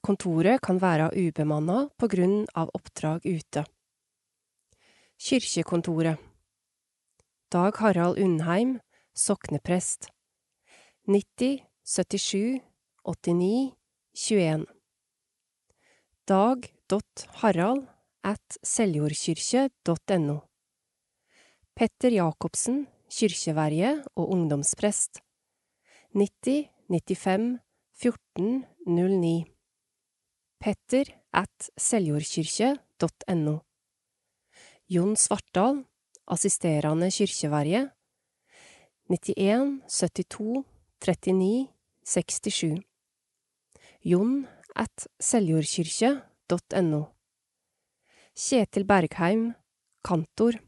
[0.00, 3.64] Kontoret kan være ubemanna på grunn av oppdrag ute.
[5.20, 6.29] Kyrkjekontoret
[7.52, 8.78] Dag Harald Undheim,
[9.12, 10.06] sokneprest.
[11.08, 12.60] 90 77
[13.02, 13.74] 89
[14.14, 14.66] 21
[16.28, 17.88] Dag.harald
[18.22, 20.36] at seljordkyrkje.no
[21.74, 25.18] Petter Jacobsen, kyrkjeverje og ungdomsprest.
[26.14, 27.58] 90 95
[27.98, 29.44] 14 09
[30.62, 33.58] Petter at seljordkyrkje.no
[34.86, 35.89] Jon Svartdal,
[36.30, 37.88] assisterende kyrkjeverje.
[39.10, 40.64] 91 72
[41.00, 41.68] 39
[42.04, 42.82] 67
[44.02, 47.00] Jon at seljordkirke.no
[48.34, 49.54] Kjetil Bergheim,
[50.06, 50.60] kantor.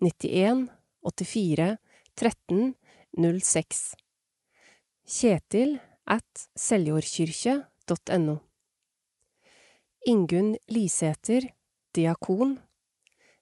[0.00, 0.68] 91
[1.02, 1.76] 84
[2.14, 2.74] 13
[3.16, 3.82] 06
[5.06, 8.38] Kjetil at seljordkirke.no
[10.06, 11.50] Ingunn Lisæter,
[11.94, 12.60] diakon.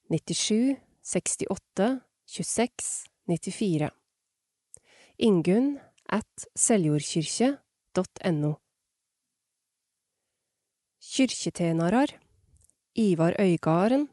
[0.08, 3.91] 97 68 26 94
[5.19, 8.52] Ingunn at seljordkyrkje.no
[11.01, 12.08] Kyrkjetenarar
[12.96, 14.08] Ivar Øygarden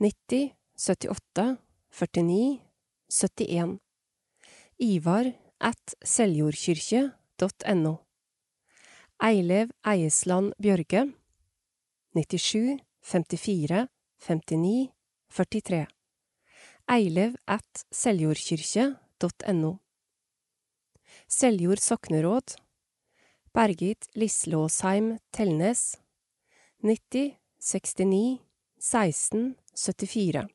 [0.00, 1.58] 90 78
[1.90, 2.60] 49
[3.08, 3.78] 71
[4.78, 7.94] Ivar at seljordkyrkje.no
[9.22, 11.12] Eilev Eiesland Bjørge
[12.14, 13.88] 97 54
[14.18, 14.88] 59
[15.28, 15.86] 43
[16.86, 19.78] Eilev at seljordkyrkje.no
[21.28, 22.54] Seljord sokneråd.
[23.54, 25.96] Bergit Lislåsheim Telnes.
[26.82, 28.38] 90 69
[28.78, 30.48] 16 74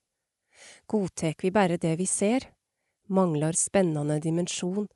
[0.87, 2.47] Godtek vi bare det vi ser,
[3.09, 4.87] mangler spennende dimensjon.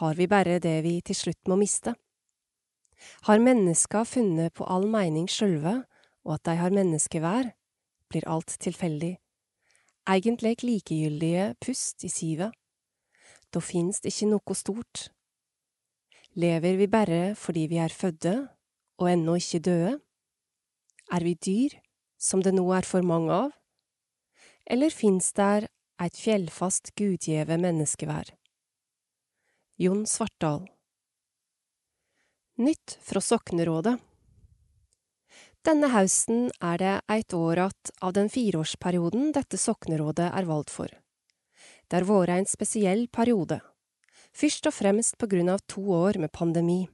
[0.00, 1.94] Har vi bare det vi til slutt må miste?
[3.28, 5.82] Har menneska funnet på all meining sjølve,
[6.24, 7.50] og at dei har menneskevær,
[8.08, 9.16] blir alt tilfeldig.
[10.08, 12.52] Egentlig likegyldige pust i sivet.
[13.52, 15.08] Da finst ikkje noko stort.
[16.34, 18.34] Lever vi bare fordi vi er fødde
[18.98, 19.98] og ennå ikke døde?
[21.12, 21.76] Er vi dyr,
[22.18, 23.50] som det nå er for mange av?
[24.66, 25.68] Eller finst der
[26.00, 28.32] eit fjellfast gudgjeve menneskevær?
[29.78, 30.66] Jon Svartdal
[32.56, 33.96] Nytt fra Soknerådet
[35.66, 40.86] Denne hausten er det eit år att av den fireårsperioden dette soknerådet er valgt for.
[41.88, 43.58] Det har vært en spesiell periode,
[44.30, 46.86] først og fremst på grunn av to år med pandemi.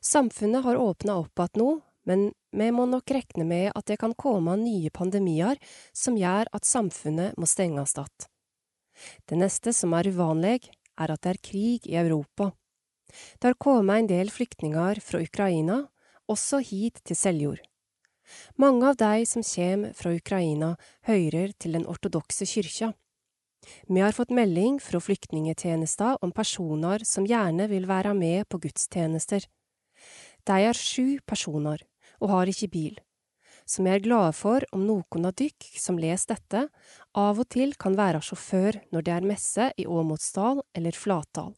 [0.00, 4.16] Samfunnet har åpna opp att nå, men vi må nok rekne med at det kan
[4.16, 5.60] komme nye pandemier
[5.92, 8.30] som gjør at samfunnet må stenges att.
[9.28, 12.54] Det neste som er uvanlig, er at det er krig i Europa.
[13.38, 15.84] Det har kommet en del flyktninger fra Ukraina,
[16.30, 17.62] også hit til Seljord.
[18.56, 20.74] Mange av de som kommer fra Ukraina,
[21.06, 22.92] hører til den ortodokse kyrkja.
[23.88, 29.46] Vi har fått melding fra flyktningetjenesta om personer som gjerne vil være med på gudstjenester.
[30.44, 31.80] De er sju personer,
[32.20, 33.00] og har ikke bil,
[33.64, 36.66] så vi er glade for om noen av dykk som leser dette,
[37.16, 41.54] av og til kan være sjåfør når det er messe i Åmotsdal eller Flatdal.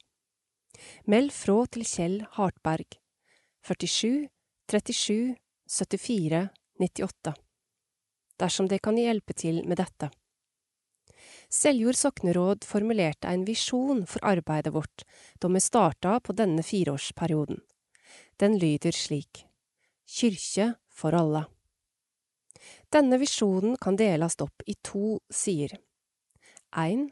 [1.05, 2.99] Meld fra til Kjell Hartberg,
[3.67, 4.28] 47
[4.69, 5.37] 37
[5.67, 7.34] 74 98,
[8.38, 10.11] dersom det kan hjelpe til med dette.
[11.49, 15.05] Seljord sokneråd formulerte en visjon for arbeidet vårt
[15.40, 17.61] da vi starta på denne fireårsperioden.
[18.37, 19.44] Den lyder slik
[20.06, 21.46] Kyrkje for alle.
[22.93, 25.75] Denne visjonen kan deles opp i to sider.
[26.76, 27.08] Ein,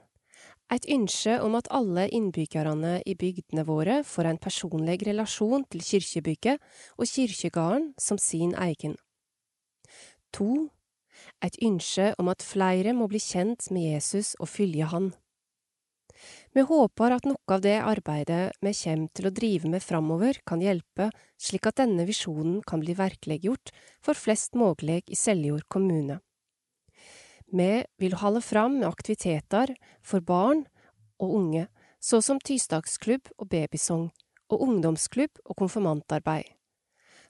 [0.74, 6.62] et ønske om at alle innbyggerne i bygdene våre får en personlig relasjon til kirkebygget
[6.98, 8.96] og kirkegården som sin egen.
[10.34, 10.68] To,
[11.44, 15.12] et ønske om at flere må bli kjent med Jesus og følge Han.
[16.54, 20.62] Vi håper at noe av det arbeidet vi kommer til å drive med framover, kan
[20.62, 21.10] hjelpe
[21.40, 23.74] slik at denne visjonen kan bli virkeliggjort
[24.04, 26.23] for flest mulig i Seljord kommune.
[27.54, 30.64] Vi vil holde fram med aktiviteter for barn
[31.22, 31.68] og unge,
[32.02, 34.08] så som tirsdagsklubb og babysong,
[34.50, 36.50] og ungdomsklubb og konfirmantarbeid.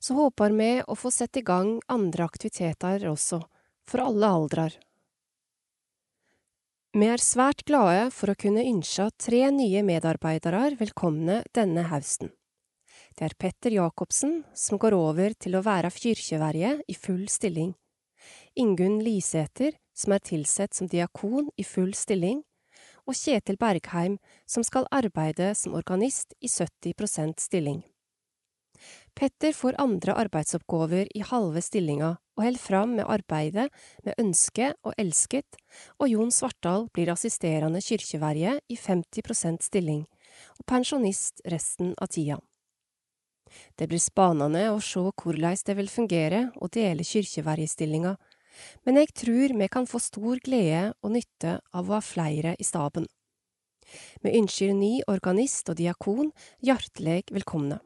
[0.00, 3.42] Så håper vi å få sette i gang andre aktiviteter også,
[3.84, 4.78] for alle aldrer.
[6.96, 12.32] Vi er svært glade for å kunne ønske tre nye medarbeidere velkomne denne høsten.
[13.14, 17.74] Det er Petter Jacobsen som går over til å være fyrkjeverje i full stilling,
[18.56, 22.43] Ingunn Lisæter som er tilsett som diakon i full stilling,
[23.05, 24.19] og Kjetil Bergheim
[24.49, 27.82] som skal arbeide som organist i 70% stilling.
[29.14, 33.69] Petter får andre arbeidsoppgaver i halve stillinga og holder fram med arbeidet
[34.05, 35.56] med Ønske og Elsket,
[36.02, 40.02] og Jon Svartdal blir assisterende kyrkjeverje i 50% stilling,
[40.58, 42.41] og pensjonist resten av tida.
[43.79, 48.17] Det blir spanende å se hvordan det vil fungere å dele kyrkjeverjestillinga,
[48.84, 52.66] men jeg tror vi kan få stor glede og nytte av å ha flere i
[52.66, 53.06] staben.
[54.22, 56.32] Vi ønsker ny organist og diakon
[56.64, 57.80] hjertelig velkomne.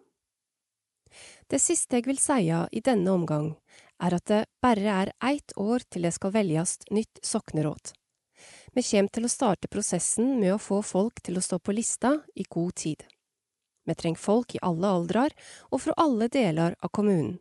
[1.48, 3.54] Det siste jeg vil seie i denne omgang,
[3.98, 7.94] er at det bare er eitt år til det skal velges nytt sokneråd.
[8.76, 12.12] Vi kommer til å starte prosessen med å få folk til å stå på lista
[12.36, 13.02] i god tid.
[13.88, 15.34] Vi trenger folk i alle aldrar
[15.72, 17.38] og fra alle deler av kommunen.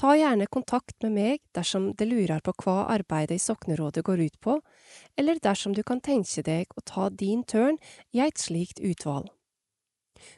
[0.00, 4.38] Ta gjerne kontakt med meg dersom du lurer på hva arbeidet i soknerådet går ut
[4.40, 4.54] på,
[5.20, 7.76] eller dersom du kan tenke deg å ta din tørn
[8.16, 9.28] i et slikt utvalg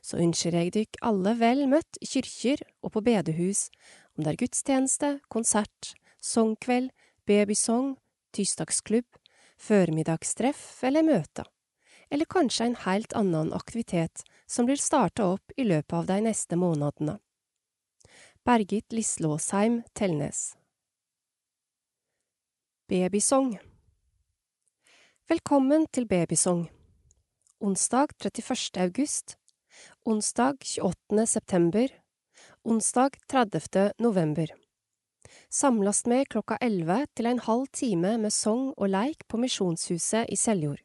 [0.03, 3.69] så ønsker jeg dykk alle vel møtt i kyrkjer og på bedehus,
[4.17, 6.93] om det er gudstjeneste, konsert, sangkveld,
[7.29, 7.97] babysong,
[8.37, 9.09] tirsdagsklubb,
[9.63, 11.49] førmiddagstreff eller møter,
[12.11, 16.59] eller kanskje en helt annen aktivitet som blir starta opp i løpet av de neste
[16.59, 17.19] månedene.
[18.45, 20.57] Bergit Lislåsheim Telnes
[22.91, 23.53] Babysong
[25.31, 26.65] Velkommen til Babysong.
[27.61, 28.81] Onsdag 31.
[28.83, 29.37] august
[30.03, 31.27] onsdag 28.
[31.27, 31.87] september,
[32.65, 33.93] onsdag 30.
[34.03, 34.51] november.
[35.47, 40.37] Samlast med klokka 11 til en halv time med sang og leik på Misjonshuset i
[40.37, 40.83] Seljord.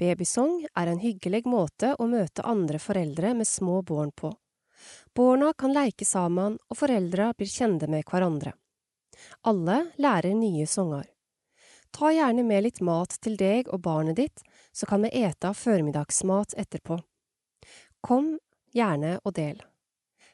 [0.00, 4.32] Babysong er en hyggelig måte å møte andre foreldre med små barn på.
[5.14, 8.52] Barna kan leike sammen, og foreldra blir kjente med hverandre.
[9.48, 11.06] Alle lærer nye sanger.
[11.90, 14.42] Ta gjerne med litt mat til deg og barnet ditt,
[14.72, 16.98] så kan vi ete formiddagsmat etterpå.
[18.04, 18.34] Kom
[18.76, 19.62] gjerne og del.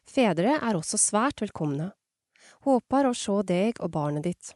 [0.09, 1.93] Fedre er også svært velkomne.
[2.67, 4.55] Håper å se deg og barnet ditt.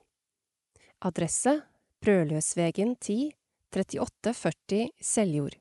[1.07, 1.61] Adresse
[2.03, 3.31] Brødløsvegen 10
[3.77, 5.57] 3840 Seljord.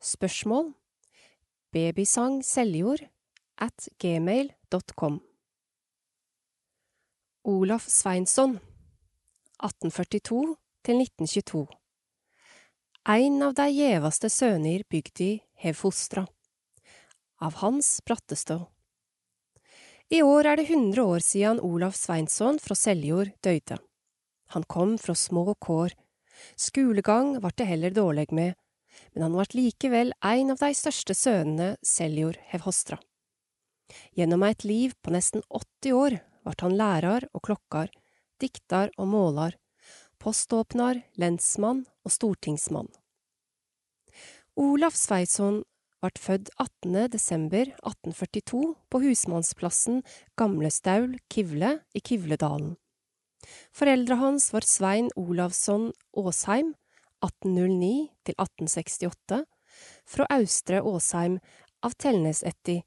[0.00, 0.72] Spørsmål
[1.74, 3.02] babysangseljord
[3.60, 5.20] at gmail.com.
[7.44, 8.58] Olaf Sveinsson
[9.60, 11.64] 1842 til 1922
[13.04, 16.24] Ein av dei gjevaste søner bygdi hev fostra
[17.44, 18.62] av Hans Brattestå.
[20.08, 23.76] I år er det hundre år siden Olav Sveinsson fra Seljord døde.
[24.56, 25.92] Han kom fra små kår.
[26.56, 28.54] Skolegang vart det heller dårlig med,
[29.12, 33.00] men han vart likevel ein av de største sønnene Seljord hev hostra.
[34.16, 37.90] Gjennom eit liv på nesten 80 år vart han lærar og klokkar,
[38.40, 39.56] diktar og målar,
[40.20, 42.88] poståpnar, lensmann og stortingsmann.
[44.60, 45.62] Olav Sveinsson
[46.04, 47.10] vart født 18.
[47.10, 48.62] desember 1842
[48.92, 50.02] på husmannsplassen
[50.38, 52.76] Gamle Staul, Kivle i Kivledalen.
[53.74, 56.74] Foreldra hans var Svein Olavsson Aasheim,
[57.24, 59.42] 1809 til 1868,
[60.06, 61.38] fra Austre Aasheim
[61.84, 62.82] av Telnesetti,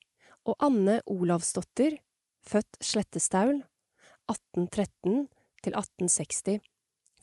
[0.47, 1.97] og Anne Olavsdotter,
[2.47, 3.59] født Slettestaul,
[4.31, 5.27] 1813
[5.63, 6.59] til 1860,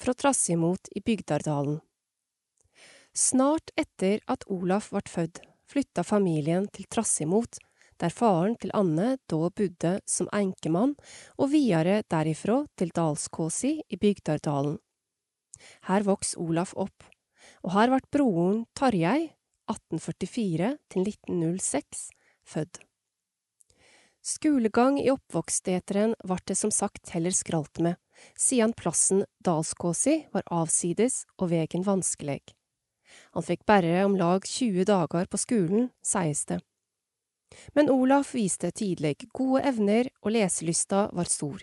[0.00, 1.80] fra Trassimot i Bygdardalen.
[3.14, 5.40] Snart etter at Olaf ble født,
[5.70, 7.60] flytta familien til Trassimot,
[8.02, 10.96] der faren til Anne da bodde som enkemann,
[11.38, 14.80] og videre derifra til Dalskåsi i Bygdardalen.
[15.88, 17.06] Her voks Olaf opp,
[17.62, 19.30] og her ble broren Tarjei,
[19.70, 22.08] 1844 til 1906,
[22.44, 22.82] født.
[24.24, 27.98] Skulegang i oppvoksteteren vart det som sagt heller skralt med,
[28.36, 32.38] siden plassen Dalskåsi var avsides og vegen vanskelig.
[33.36, 36.62] Han fikk bare om lag 20 dager på skolen, sies det.
[37.76, 41.60] Men Olaf viste tidlig gode evner, og leselysta var stor.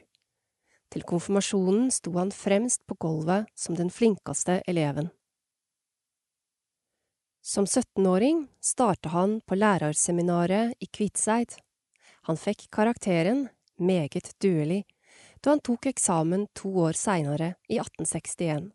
[0.94, 5.10] Til konfirmasjonen sto han fremst på gulvet som den flinkeste eleven.
[7.42, 11.58] Som 17-åring starta han på lærerseminaret i Kviteseid.
[12.28, 13.48] Han fikk karakteren
[13.82, 14.84] meget duelig
[15.42, 18.70] da han tok eksamen to år seinere, i 1861.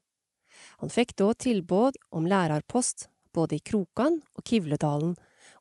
[0.83, 5.15] Han fikk da tilbud om lærerpost både i Krokan og Kivledalen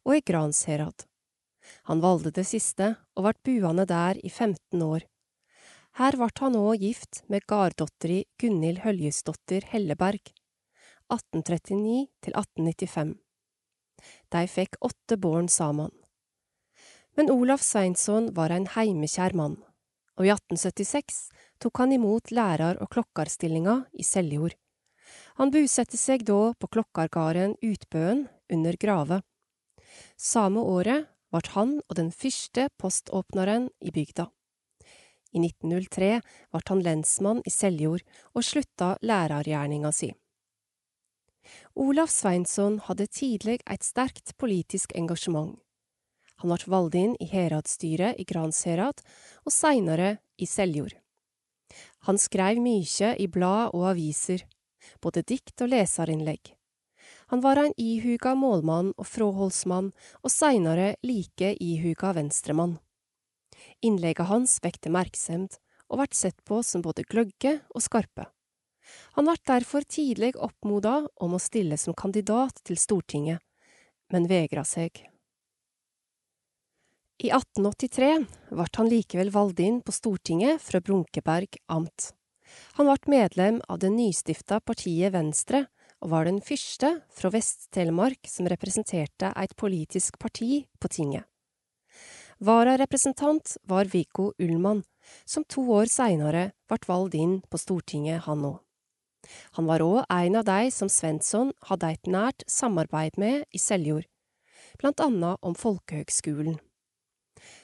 [0.05, 1.05] og i Gransherad.
[1.89, 5.05] Han valgte det siste og vart buende der i 15 år.
[5.99, 10.33] Her vart han òg gift med gardotteri Gunhild Høljesdotter Helleberg,
[11.13, 13.13] 1839 til 1895.
[14.33, 15.93] De fikk åtte barn sammen.
[17.15, 19.55] Men Olaf Sveinsson var en heimekjær mann,
[20.19, 21.29] og i 1876
[21.63, 24.55] tok han imot lærer- og klokkarstillinga i Seljord.
[25.39, 29.21] Han bosatte seg da på klokkargarden Utbøen under Grave.
[30.19, 34.27] Samme året ble han og den første poståpneren i bygda.
[35.35, 36.11] I 1903
[36.51, 38.03] ble han lensmann i Seljord
[38.33, 40.13] og slutta lærergjerninga si.
[41.75, 45.59] Olaf Sveinsson hadde tidlig et sterkt politisk engasjement.
[46.41, 49.01] Han ble valgt inn i heradsstyret i Gransherad,
[49.45, 50.95] og seinere i Seljord.
[52.07, 54.43] Han skrev mye i blad og aviser,
[55.01, 56.53] både dikt og leserinnlegg.
[57.33, 62.77] Han var en ihuga målmann og fråholdsmann, og seinere like ihuga venstremann.
[63.81, 65.57] Innlegget hans vekte merksemd,
[65.89, 68.27] og vart sett på som både gløgge og skarpe.
[69.17, 73.41] Han vart derfor tidlig oppmoda om å stille som kandidat til Stortinget,
[74.13, 75.01] men vegra seg.
[77.15, 82.11] I 1883 ble han likevel valgt inn på Stortinget fra Brunkeberg amt.
[82.75, 85.65] Han ble medlem av det nystifta partiet Venstre,
[86.03, 91.23] og var den første fra Vest-Telemark som representerte et politisk parti på tinget.
[92.43, 94.83] Vararepresentant var Viggo Ullmann,
[95.23, 98.59] som to år seinere ble valgt inn på Stortinget, han òg.
[99.55, 104.05] Han var òg en av de som Svensson hadde et nært samarbeid med i Seljord,
[104.77, 106.59] blant annet om folkehøgskolen.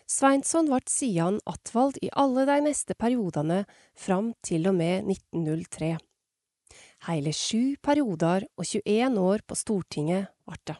[0.09, 3.63] Sveinsson vart sidan attvald i alle de neste periodene
[3.95, 5.97] fram til og med 1903.
[7.07, 10.77] Hele sju perioder og 21 år på Stortinget vart det.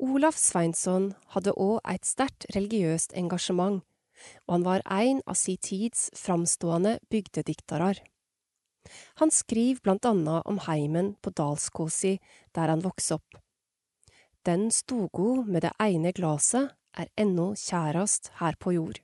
[0.00, 3.82] Olaf Sveinsson hadde òg et sterkt religiøst engasjement,
[4.46, 7.94] og han var en av si tids framstående bygdediktere.
[9.20, 12.16] Han skriver blant annet om heimen på Dalskåsi,
[12.56, 13.40] der han vokste opp.
[14.48, 19.00] Den stogo med det ene glaset er ennå kjærast her på jord.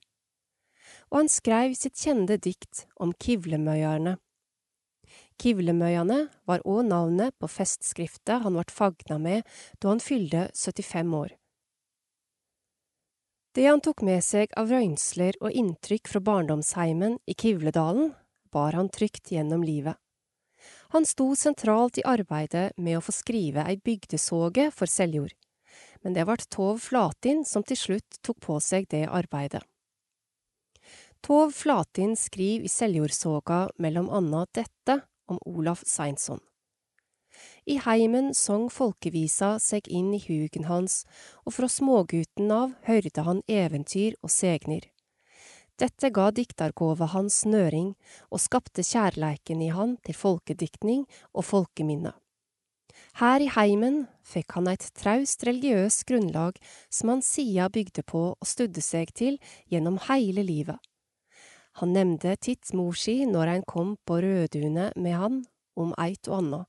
[1.10, 4.16] Og han skrev sitt kjende dikt om Kivlemøyarne.
[5.38, 9.44] Kivlemøyane var òg navnet på festskriftet han vart fagna med
[9.80, 11.34] da han fylte 75 år.
[13.56, 18.10] Det han tok med seg av røynsler og inntrykk fra barndomsheimen i Kivledalen,
[18.52, 19.96] bar han trygt gjennom livet.
[20.92, 25.32] Han sto sentralt i arbeidet med å få skrive ei bygdesåge for Seljord,
[26.06, 29.64] men det vart Tov Flatin som til slutt tok på seg det arbeidet.
[31.18, 36.38] Tov Flatin skriver i Seljordsoga mellom annet dette om Olaf Seinsson.
[37.66, 41.00] I heimen song folkevisa seg inn i hugen hans,
[41.42, 44.86] og fra smågutten av hørte han eventyr og segner.
[45.74, 47.96] Dette ga diktargåva hans nøring
[48.30, 51.02] og skapte kjærleiken i han til folkediktning
[51.34, 52.14] og folkeminne.
[53.16, 56.58] Her i heimen fikk han eit traust religiøst grunnlag
[56.92, 59.38] som han sia bygde på og studde seg til
[59.72, 60.76] gjennom heile livet.
[61.80, 62.68] Han nevnte titt
[63.00, 65.46] si når ein kom på Rødune med han
[65.76, 66.66] om eit og anna,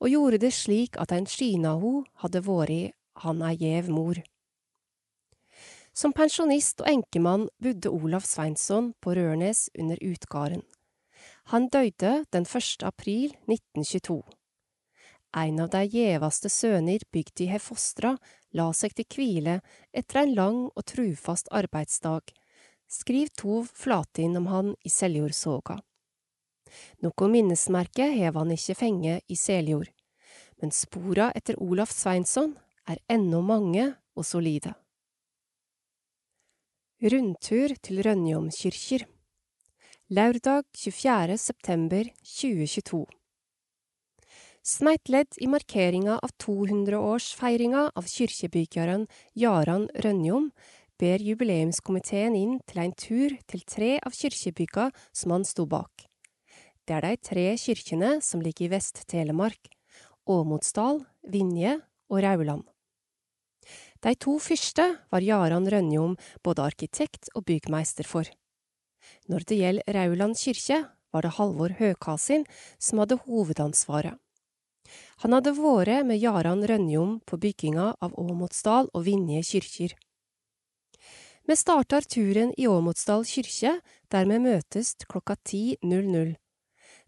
[0.00, 4.16] og gjorde det slik at ein skina ho hadde vore han ei gjev mor.
[5.92, 10.62] Som pensjonist og enkemann bodde Olav Sveinsson på Rørnes under utgarden.
[11.52, 12.82] Han døde den 1.
[12.82, 14.22] april 1922.
[15.36, 18.12] En av de gjevaste søner bygd i Hefostra
[18.54, 19.56] la seg til hvile
[19.90, 22.30] etter en lang og trufast arbeidsdag,
[22.86, 25.80] skriv Tov Flatin om han i Seljordsoga.
[27.02, 29.90] Noe minnesmerke hev han ikke fenge i Seljord,
[30.62, 32.54] men spora etter Olaf Sveinsson
[32.86, 34.76] er ennå mange og solide.
[37.02, 39.08] Rundtur til Rønjomkyrkjer
[40.14, 41.36] Lørdag 24.
[41.42, 43.23] september 2022
[44.64, 49.02] Som eit ledd i markeringa av 200-årsfeiringa av kyrkjebyggaren
[49.36, 50.46] Jaran Rønjom,
[50.96, 56.06] ber jubileumskomiteen inn til ein tur til tre av kyrkjebygga som han sto bak.
[56.88, 59.68] Det er de tre kyrkjene som ligger i Vest-Telemark,
[60.32, 61.76] Åmotsdal, Vinje
[62.08, 62.64] og Rauland.
[64.00, 68.24] De to første var Jaran Rønjom både arkitekt og byggmeister for.
[69.28, 72.48] Når det gjelder Rauland kirke, var det Halvor Høkasin
[72.80, 74.23] som hadde hovedansvaret.
[75.22, 79.94] Han hadde vært med Jaran Rønjom på bygginga av Åmotsdal og Vinje kyrkjer.
[81.44, 83.78] Vi startar turen i Åmotsdal kyrkje,
[84.10, 86.36] der vi møtes klokka 10.00.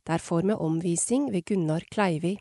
[0.06, 2.36] Der får vi omvisning ved Gunnar Kleivi.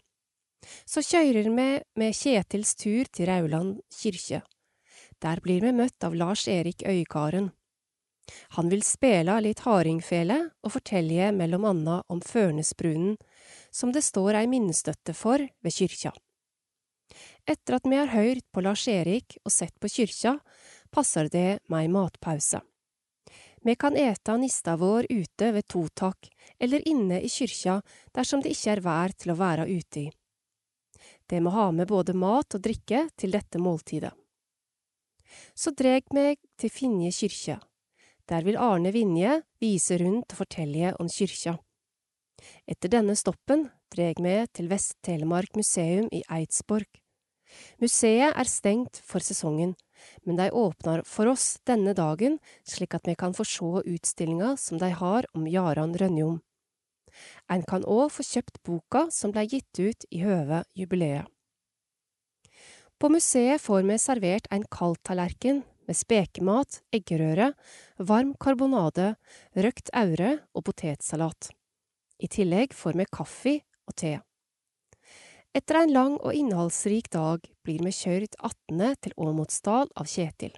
[0.86, 4.42] Så kjører vi med Kjetils tur til Rauland kyrkje.
[5.22, 7.52] Der blir vi møtt av Lars Erik Øykaren.
[8.58, 13.18] Han vil spela litt hardingfele og fortelje mellom anna om Førnesbrunnen,
[13.76, 16.14] som det står ei minnestøtte for ved kyrkja.
[17.46, 20.38] Etter at vi har høyrt på Lars Erik og sett på kyrkja,
[20.96, 22.62] passer det med ei matpause.
[23.66, 26.30] Vi kan ete nista vår ute ved totak,
[26.60, 27.80] eller inne i kyrkja
[28.16, 30.08] dersom det ikke er vær til å være ute i.
[31.26, 34.14] Det må ha med både mat og drikke til dette måltidet.
[35.58, 37.58] Så dreg meg til Finje kyrkje.
[38.30, 41.58] Der vil Arne Vinje vise rundt og fortelle om kyrkja.
[42.68, 46.88] Etter denne stoppen dreg vi til Vest-Telemark museum i Eidsborg.
[47.82, 49.76] Museet er stengt for sesongen,
[50.26, 54.82] men de åpner for oss denne dagen slik at vi kan få se utstillinga som
[54.82, 56.42] de har om Jaran Rønjom.
[57.52, 61.30] En kan òg få kjøpt boka som blei gitt ut i høve jubileet.
[63.00, 67.52] På museet får vi servert en kaldtallerken med spekemat, eggerøre,
[68.00, 69.14] varm karbonade,
[69.56, 71.52] røkt aure og potetsalat.
[72.18, 74.18] I tillegg får vi kaffe og te.
[75.56, 80.52] Etter en lang og innholdsrik dag blir vi kjørt attende til Åmotsdal av Kjetil.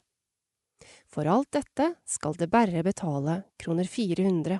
[1.09, 4.59] For alt dette skal det bare betale kroner 400.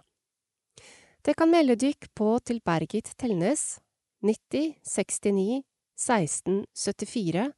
[1.26, 3.80] Det kan melde dykk på til Bergit Telnes
[4.26, 5.64] 90 69
[5.98, 7.52] 16 74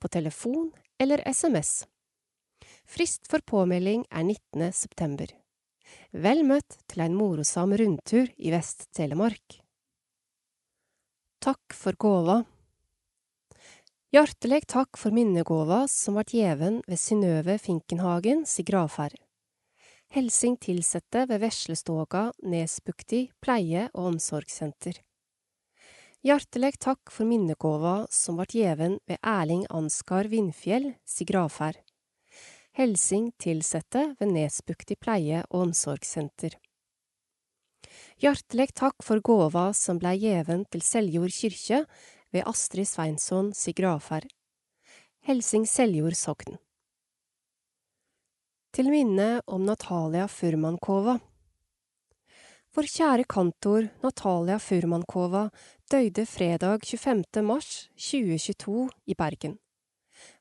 [0.00, 1.84] på telefon eller SMS.
[2.88, 4.72] Frist for påmelding er 19.
[4.72, 5.28] september.
[6.12, 9.60] Vel møtt til en morosam rundtur i Vest-Telemark.
[11.44, 12.42] Takk for gåva.
[14.14, 19.16] Hjarteleg takk for minnegåva som vart gjeven ved Synnøve Finkenhagen si gravferd.
[20.14, 25.00] Helsing tilsette ved Veslestoga Nesbukti pleie- og omsorgssenter.
[26.24, 31.82] Hjarteleg takk for minnegåva som vart gjeven ved Erling Ansgar Vindfjell si gravferd.
[32.74, 36.56] Helsing tilsette ved Nesbukti pleie- og omsorgssenter.
[38.18, 41.84] Hjarteleg takk for gåva som blei gjeven til Seljord kyrkje
[42.34, 44.26] ved Astrid Sveinsson si gravferd.
[45.22, 46.58] Helsing Seljord sogn.
[48.74, 51.20] Til minne om Natalia Furmankova.
[52.74, 55.46] Vår kjære kantor Natalia Furmankova
[55.94, 57.22] døde fredag 25.
[57.46, 59.60] mars 2022 i Bergen.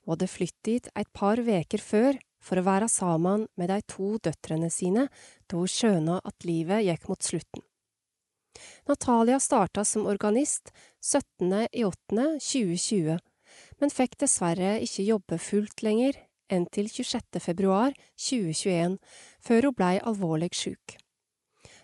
[0.04, 4.20] Hun hadde flytt dit et par veker før for å være sammen med de to
[4.24, 5.08] døtrene sine
[5.48, 7.63] da hun skjøna at livet gikk mot slutten.
[8.88, 13.18] Natalia starta som organist 17.8.2020,
[13.80, 16.13] men fikk dessverre ikke jobbe fullt lenger
[16.52, 17.39] enn til 26.
[17.42, 18.98] februar 2021,
[19.42, 21.03] før hun blei alvorlig sjuk.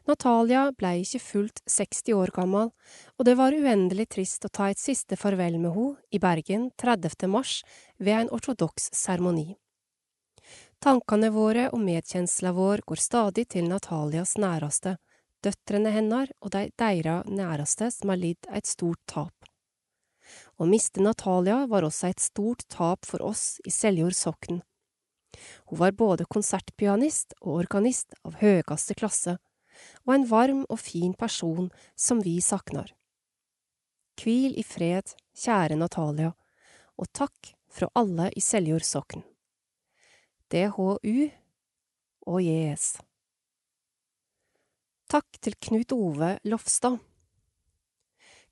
[0.09, 2.71] Natalia blei ikke fullt 60 år gammel,
[3.17, 7.27] og det var uendelig trist å ta et siste farvel med henne i Bergen 30.
[7.29, 7.59] mars
[7.99, 9.53] ved en ortodoks seremoni.
[10.81, 14.95] Tankene våre og medkjensla vår går stadig til Natalias næreste,
[15.45, 19.35] døtrene hennes og de deira næreste som har lidd et stort tap.
[20.57, 24.63] Å miste Natalia var også et stort tap for oss i Seljord sokn.
[25.69, 29.37] Hun var både konsertpianist og organist av høyeste klasse,
[30.05, 32.91] og en varm og fin person som vi saknar.
[34.19, 36.33] Hvil i fred, kjære Natalia,
[36.99, 39.23] og takk fra alle i Seljord sokn.
[40.49, 41.29] DHU
[42.27, 42.97] og JS.
[45.09, 46.99] Takk til Knut Ove Lofstad.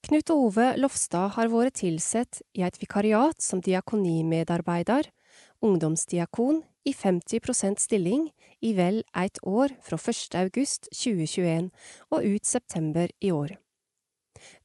[0.07, 5.09] Knut Ove Lofstad har vært tilsett i et vikariat som diakonimedarbeider,
[5.61, 8.29] ungdomsdiakon, i 50% stilling
[8.63, 10.37] i vel et år fra 1.
[10.39, 11.67] august 2021
[12.15, 13.57] og ut september i år.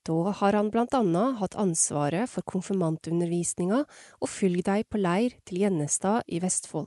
[0.06, 5.64] Da har han blant annet hatt ansvaret for konfirmantundervisninga og fylg dei på leir til
[5.64, 6.86] Gjennestad i Vestfold.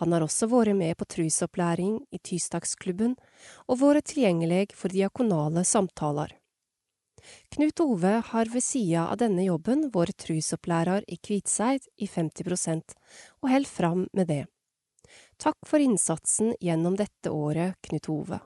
[0.00, 3.18] Han har også vært med på trusopplæring i Tysdagsklubben
[3.68, 6.32] og vært tilgjengelig for diakonale samtaler.
[7.54, 12.96] Knut Ove har ved sida av denne jobben vært trusopplærer i Kvitseid i 50
[13.42, 14.44] og held fram med det.
[15.42, 18.38] Takk for innsatsen gjennom dette året, Knut Ove.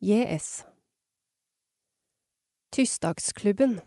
[0.00, 0.64] JS.
[2.70, 3.80] Tysdagsklubben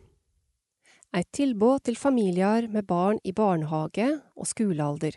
[1.13, 5.15] Et tilbud til familier med barn i barnehage og skolealder.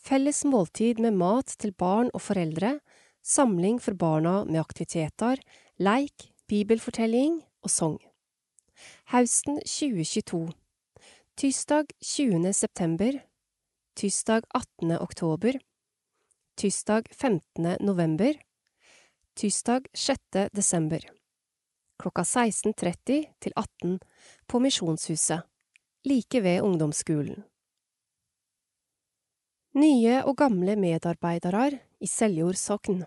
[0.00, 2.78] Felles måltid med mat til barn og foreldre,
[3.20, 5.42] samling for barna med aktiviteter,
[5.76, 7.98] leik, bibelfortelling og sang.
[9.12, 10.52] Hausten 2022
[11.36, 12.52] Tirsdag 20.
[12.54, 13.20] september
[13.96, 14.96] Tirsdag 18.
[15.00, 15.58] oktober
[16.56, 17.76] Tirsdag 15.
[17.80, 18.34] november
[19.36, 20.48] Tirsdag 6.
[20.56, 21.04] desember
[22.00, 23.98] Klokka 16.30 til 18
[24.48, 25.42] på Misjonshuset,
[26.04, 27.42] like ved ungdomsskolen.
[29.76, 31.66] Nye og gamle medarbeidere
[32.00, 33.04] i Seljord sokn.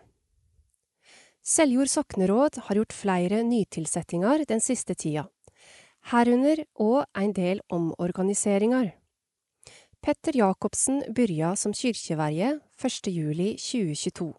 [1.43, 5.25] Seljord sokneråd har gjort flere nytilsettinger den siste tida,
[6.07, 8.93] herunder òg en del omorganiseringer.
[9.99, 13.11] Petter Jacobsen begynte som kyrkjeverje 1.
[13.11, 14.29] juli 2022.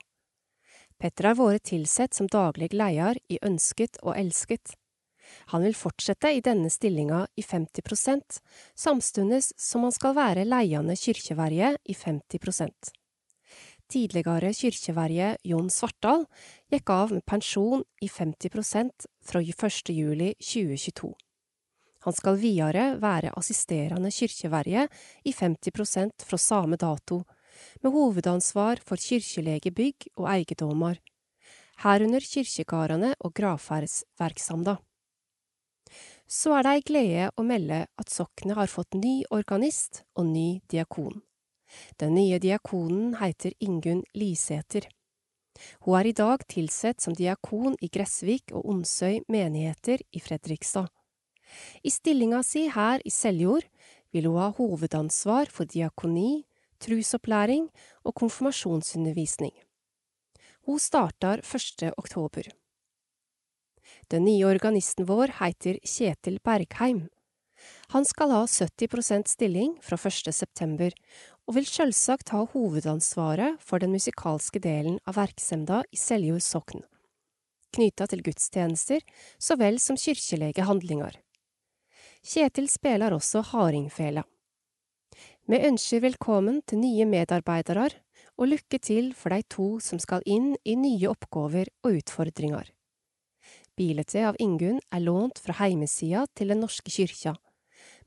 [0.97, 4.73] Petter har vært tilsett som daglig leder i Ønsket og Elsket.
[5.53, 8.41] Han vil fortsette i denne stillinga i 50%
[8.73, 13.04] samstundes som han skal være ledende kyrkjeverje i 50
[13.95, 16.25] Tidligere kyrkjeverje Jon Svartdal
[16.73, 19.91] gikk av med pensjon i 50% fra 1.
[19.95, 21.13] juli 2022.
[22.03, 24.89] Han skal videre være assisterende kyrkjeverje
[25.23, 27.21] i 50% fra samme dato,
[27.85, 30.99] med hovedansvar for kyrkjelege bygg og eiendommer,
[31.85, 34.75] herunder kirkegårdene og gravferdsverksamda.
[36.27, 40.49] Så er det ei glede å melde at soknet har fått ny organist og ny
[40.67, 41.23] diakon.
[42.01, 44.89] Den nye diakonen heter Ingunn Lisæter.
[45.87, 50.91] Hun er i dag tilsett som diakon i Gressvik og Onsøy menigheter i Fredrikstad.
[51.83, 53.69] I stillinga si her i Seljord
[54.15, 56.45] vil hun ha hovedansvar for diakoni,
[56.83, 57.69] trusopplæring
[58.05, 59.55] og konfirmasjonsundervisning.
[60.67, 61.93] Hun starter 1.
[61.97, 62.49] oktober.
[64.11, 67.09] Den nye organisten vår heter Kjetil Bergheim.
[67.95, 70.33] Han skal ha 70% stilling fra 1.
[70.35, 70.93] september,
[71.45, 76.85] og vil sjølsagt ha hovedansvaret for den musikalske delen av verksemda i Seljord sokn,
[77.77, 79.05] knytta til gudstjenester
[79.39, 81.19] så vel som kyrkjelege handlinger.
[82.25, 84.25] Kjetil spiller også hardingfela.
[85.45, 87.91] Vi ønsker velkommen til nye medarbeidere,
[88.41, 92.71] og lykke til for de to som skal inn i nye oppgaver og utfordringer.
[93.77, 97.35] Bildet av Ingunn er lånt fra heimesida til Den norske kyrkja,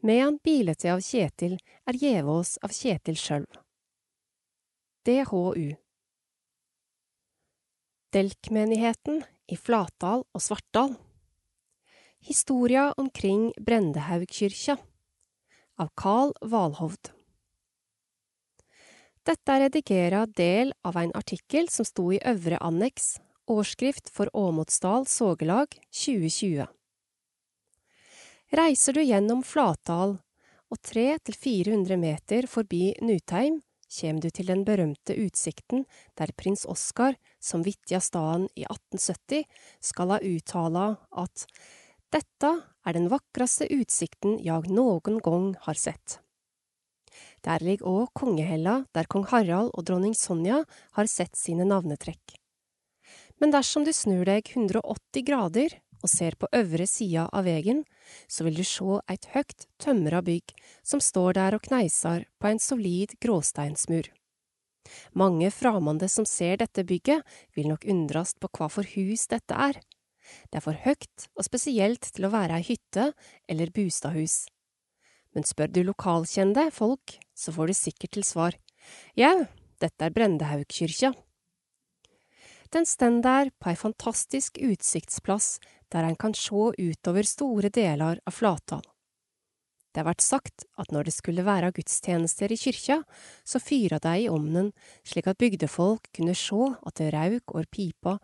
[0.06, 1.58] medan bilete av Kjetil
[1.88, 3.48] er gjevås av Kjetil sjøl.
[5.08, 5.76] DHU
[8.12, 10.96] Delkmenigheten i Flatdal og Svartdal
[12.28, 14.76] Historia omkring Brendehaugkyrkja
[15.80, 17.14] av Carl Valhovd
[19.28, 25.08] Dette er redigera del av en artikkel som sto i Øvre anneks, Årskrift for Åmotsdal
[25.08, 26.68] Sågelag 2020.
[28.48, 30.14] Reiser du gjennom Flatdal
[30.72, 33.58] og 300–400 meter forbi Nutheim,
[33.92, 35.84] kjem du til den berømte utsikten
[36.16, 39.44] der prins Oskar, som vitja staden i 1870,
[39.84, 41.44] skal ha uttala at
[42.16, 42.54] dette
[42.88, 46.22] er den vakraste utsikten jag noen gang har sett.
[47.44, 50.62] Der ligger òg kongehella der kong Harald og dronning Sonja
[50.96, 52.40] har sett sine navnetrekk.
[53.44, 57.84] Men dersom du snur deg 180 grader og ser på øvre sida av vegen,
[58.28, 60.54] så vil du sjå eit høgt, tømra bygg
[60.86, 64.10] som står der og kneisar på ein solid gråsteinsmur.
[65.12, 67.24] Mange framande som ser dette bygget,
[67.56, 69.80] vil nok undrast på kva for hus dette er.
[70.52, 73.12] Det er for høgt og spesielt til å være ei hytte
[73.50, 74.46] eller bustadhus.
[75.36, 78.58] Men spør du lokalkjende folk, så får du sikkert til svar,
[79.20, 79.46] jau,
[79.82, 81.14] dette er Brendehaugkyrkja.
[82.74, 85.58] Den stend der på ei fantastisk utsiktsplass
[85.94, 88.84] der ein kan sjå utover store delar av Flatdal.
[89.98, 93.00] Det har vært sagt at når det skulle være gudstjenester i kyrkja,
[93.42, 94.70] så fyra dei i omnen
[95.08, 98.18] slik at bygdefolk kunne sjå at det rauk over pipa,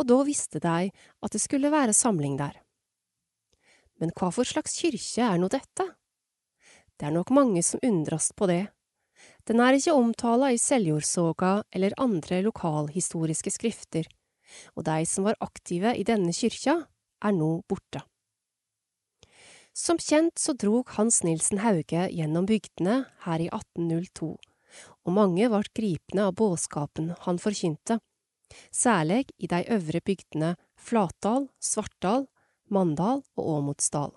[0.00, 0.88] og da visste dei
[1.20, 2.54] at det skulle være samling der.
[4.00, 5.90] Men hva for slags kyrkje er nå dette?
[6.96, 8.70] Det er nok mange som undrast på det.
[9.44, 14.08] Den er ikke omtala i Seljordsoga eller andre lokalhistoriske skrifter,
[14.72, 16.78] og de som var aktive i denne kyrkja,
[17.24, 18.02] er nå borte.
[19.76, 24.34] Som kjent så drog Hans Nilsen Hauge gjennom bygdene her i 1802,
[25.06, 28.00] og mange ble gripne av båskapen han forkynte,
[28.74, 32.26] særlig i de øvre bygdene Flatdal, Svartdal,
[32.68, 34.12] Mandal og Åmotsdal.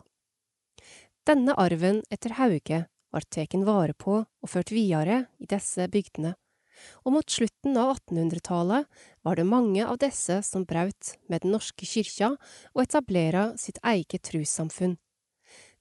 [1.23, 6.33] Denne arven etter Hauge ble teken vare på og ført videre i disse bygdene,
[7.03, 8.87] og mot slutten av 1800-tallet
[9.23, 12.33] var det mange av disse som braut med Den norske kyrkja
[12.73, 14.97] og etablera sitt eget trossamfunn,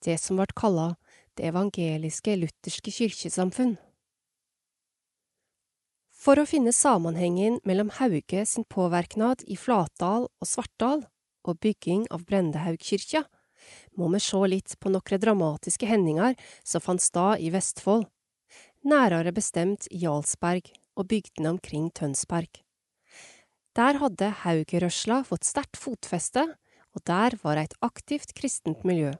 [0.05, 0.95] det som vart kalla
[1.33, 3.79] Det evangeliske lutherske kyrkjesamfunn.
[6.13, 11.07] For å finne sammenhengen mellom Hauge sin påverknad i Flatdal og Svartdal
[11.43, 13.25] og bygging av Brendehaugkirka,
[13.97, 18.07] må vi se litt på noen dramatiske hendinger som fant sted i Vestfold,
[18.87, 22.63] nærere bestemt i Jarlsberg og bygdene omkring Tønsberg.
[23.73, 26.45] Der hadde Haugerørsla fått sterkt fotfeste,
[26.93, 29.15] og der var det et aktivt kristent miljø.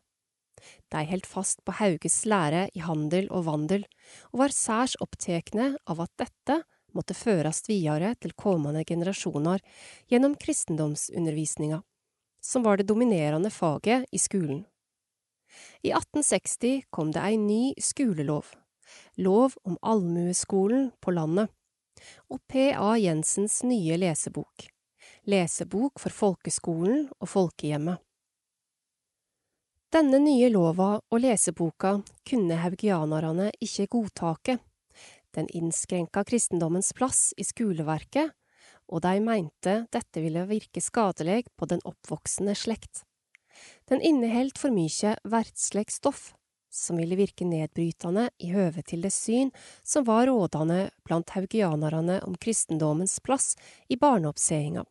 [0.93, 3.87] De holdt fast på Hauges lære i handel og vandel,
[4.31, 6.61] og var særs opptekne av at dette
[6.93, 9.63] måtte førast videre til kommende generasjoner
[10.13, 11.81] gjennom kristendomsundervisninga,
[12.45, 14.67] som var det dominerende faget i skolen.
[15.81, 18.53] I 1860 kom det ei ny skolelov,
[19.17, 21.53] lov om allmueskolen på landet
[22.31, 22.95] og P.A.
[22.99, 24.69] Jensens nye lesebok,
[25.27, 28.01] Lesebok for folkeskolen og folkehjemmet.
[29.93, 34.57] Denne nye lova og leseboka kunne haugianerne ikke godtake.
[35.37, 38.33] Den innskrenka kristendommens plass i skoleverket,
[38.89, 43.05] og de mente dette ville virke skadelig på den oppvoksende slekt.
[43.89, 46.33] Den inneholdt for mye verdslig stoff
[46.73, 49.53] som ville virke nedbrytende i høve til det syn
[49.85, 53.53] som var rådende blant haugianerne om kristendommens plass
[53.93, 54.85] i barneoppseginga.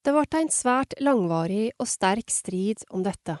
[0.00, 3.34] Det vart ein svært langvarig og sterk strid om dette,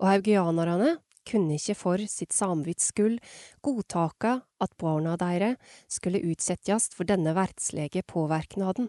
[0.00, 0.94] og haugianerne
[1.28, 3.18] kunne ikke for sitt samvitts skyld
[3.60, 5.56] godtake at barna deire
[5.90, 8.88] skulle utsettes for denne verdslige påverknaden.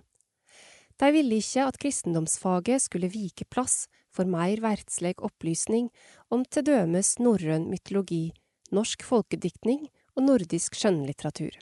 [1.02, 5.90] De ville ikke at kristendomsfaget skulle vike plass for meir verdsleg opplysning
[6.30, 8.32] om til dømes norrøn mytologi,
[8.72, 11.56] norsk folkediktning og nordisk skjønnlitteratur.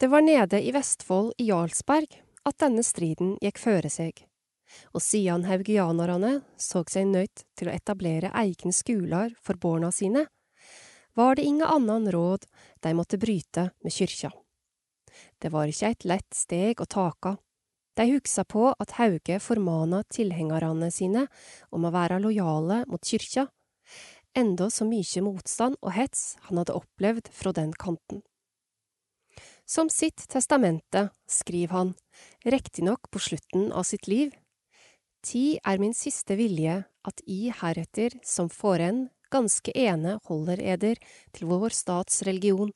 [0.00, 4.24] Det var nede i Vestfold i Jarlsberg at denne striden gikk føre seg,
[4.92, 10.26] og siden haugianerne så seg nødt til å etablere egne skoler for barna sine,
[11.14, 12.46] var det inga annan råd
[12.82, 14.32] de måtte bryte med kyrkja.
[15.38, 17.36] Det var ikke et lett steg å taka.
[17.94, 21.26] De hugsa på at Hauge formana tilhengarane sine
[21.70, 23.46] om å være lojale mot kyrkja,
[24.34, 28.24] enda så mykje motstand og hets han hadde opplevd fra den kanten.
[29.64, 31.92] Som sitt testamente skriver han,
[32.44, 34.34] riktignok på slutten av sitt liv,
[35.24, 41.00] Ti er min siste vilje at I heretter som foren ganske ene holder eder
[41.32, 42.74] til vår stats religion,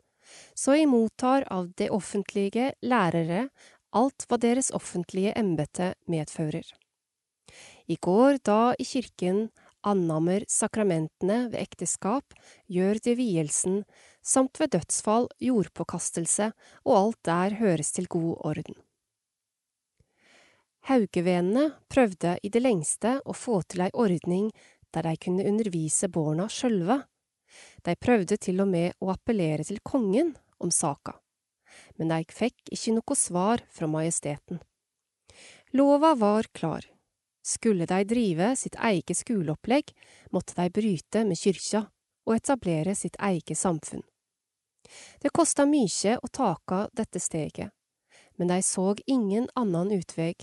[0.57, 3.49] så I mottar av det offentlige lærere
[3.96, 6.66] alt hva deres offentlige embete medfører.
[7.88, 9.48] I går da i kirken
[9.87, 12.35] annammer sakramentene ved ekteskap,
[12.68, 13.79] gjør de vielsen,
[14.22, 16.51] samt ved dødsfall jordpåkastelse,
[16.85, 18.77] og alt der høres til god orden.
[20.88, 24.51] Haugevenene prøvde i det lengste å få til ei ordning
[24.94, 27.03] der de kunne undervise barna sjølve.
[27.85, 31.16] De prøvde til og med å appellere til kongen om saka,
[31.99, 34.61] men de fikk ikke noe svar fra majesteten.
[35.77, 36.87] Lova var klar.
[37.45, 39.93] Skulle de drive sitt eget skoleopplegg,
[40.33, 41.87] måtte de bryte med kyrkja
[42.29, 44.05] og etablere sitt eget samfunn.
[45.21, 47.73] Det kosta mykje å taka dette steget,
[48.37, 50.35] men de så ingen annen utvei,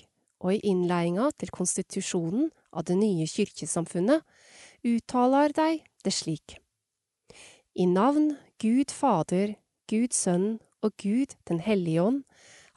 [0.44, 4.26] og i innleiinga til konstitusjonen av det nye kyrkjesamfunnet
[4.86, 5.70] uttaler de
[6.06, 6.58] det slik.
[7.74, 9.56] I navn Gud Fader,
[9.90, 12.24] Gud Sønn og Gud Den hellige ånd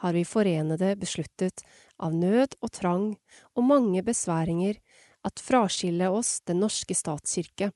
[0.03, 1.65] har vi forenede besluttet
[1.99, 3.09] av nød og trang
[3.55, 4.79] og mange besværinger
[5.27, 7.73] at fraskille oss Den norske statskirke,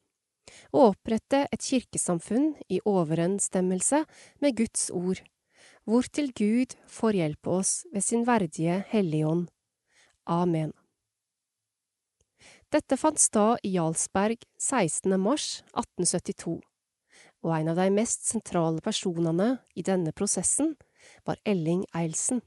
[0.72, 4.04] og opprette et kirkesamfunn i overensstemmelse
[4.40, 5.22] med Guds ord,
[5.84, 9.48] hvortil Gud får hjelpe oss ved sin verdige Hellige Ånd.
[10.26, 10.72] Amen.
[12.72, 15.18] Dette fant sted i Jarlsberg 16.
[15.20, 16.71] mars 1872
[17.42, 20.74] og en av de mest sentrale personene i denne prosessen
[21.26, 22.40] var Elling Eilsen.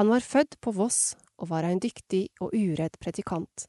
[0.00, 3.66] Han var født på Voss og var en dyktig og uredd predikant.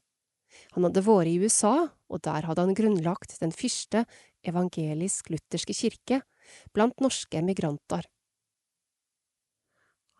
[0.72, 4.06] Han hadde vært i USA, og der hadde han grunnlagt den første
[4.48, 6.22] evangelisk-lutherske kirke
[6.72, 8.06] blant norske emigranter.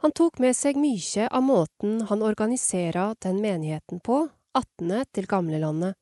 [0.04, 5.96] Han tok med seg mye av måten han organisera den menigheten på, attende til gamlelandet,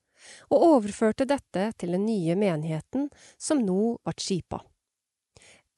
[0.50, 4.62] og overførte dette til den nye menigheten som nå ble skipa.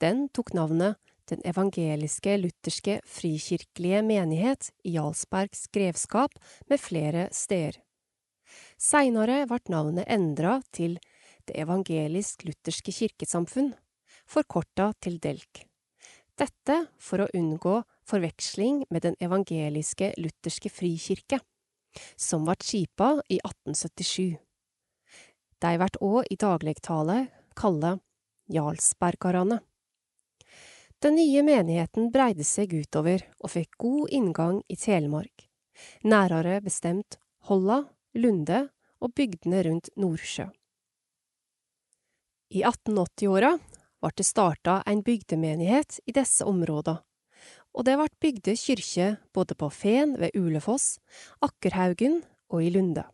[0.00, 0.96] Den tok navnet
[1.28, 6.38] Den evangeliske lutherske frikirkelige menighet i Jarlsbergs grevskap
[6.70, 7.76] med flere steder.
[8.80, 10.96] Seinere ble navnet endra til
[11.44, 13.74] Det evangelisk-lutherske kirkesamfunn,
[14.28, 15.62] forkorta til DELK.
[16.38, 21.40] Dette for å unngå forveksling med Den evangeliske lutherske frikirke,
[22.16, 24.36] som vart skipa i 1877.
[25.58, 27.18] Dei vert òg i dagligtale
[27.58, 27.98] kalla
[28.48, 29.60] Jarlsbergarane.
[30.98, 35.46] Den nye menigheten breide seg utover og fikk god inngang i Telemark,
[36.02, 37.84] nærere bestemt Holla,
[38.18, 38.64] Lunde
[38.98, 40.48] og bygdene rundt Nordsjø.
[42.48, 43.52] I 1880-åra
[44.00, 46.96] ble det starta en bygdemenighet i disse områda,
[47.76, 50.98] og det ble bygde kyrkje både på Fen ved Ulefoss,
[51.44, 53.04] Akkerhaugen og i Lunde.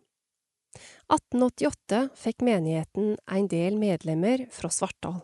[1.12, 5.22] 1888 fikk menigheten en del medlemmer fra Svartdal.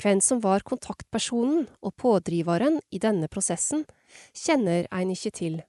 [0.00, 3.84] Hvem som var kontaktpersonen og pådriveren i denne prosessen,
[4.34, 5.60] kjenner en ikke til,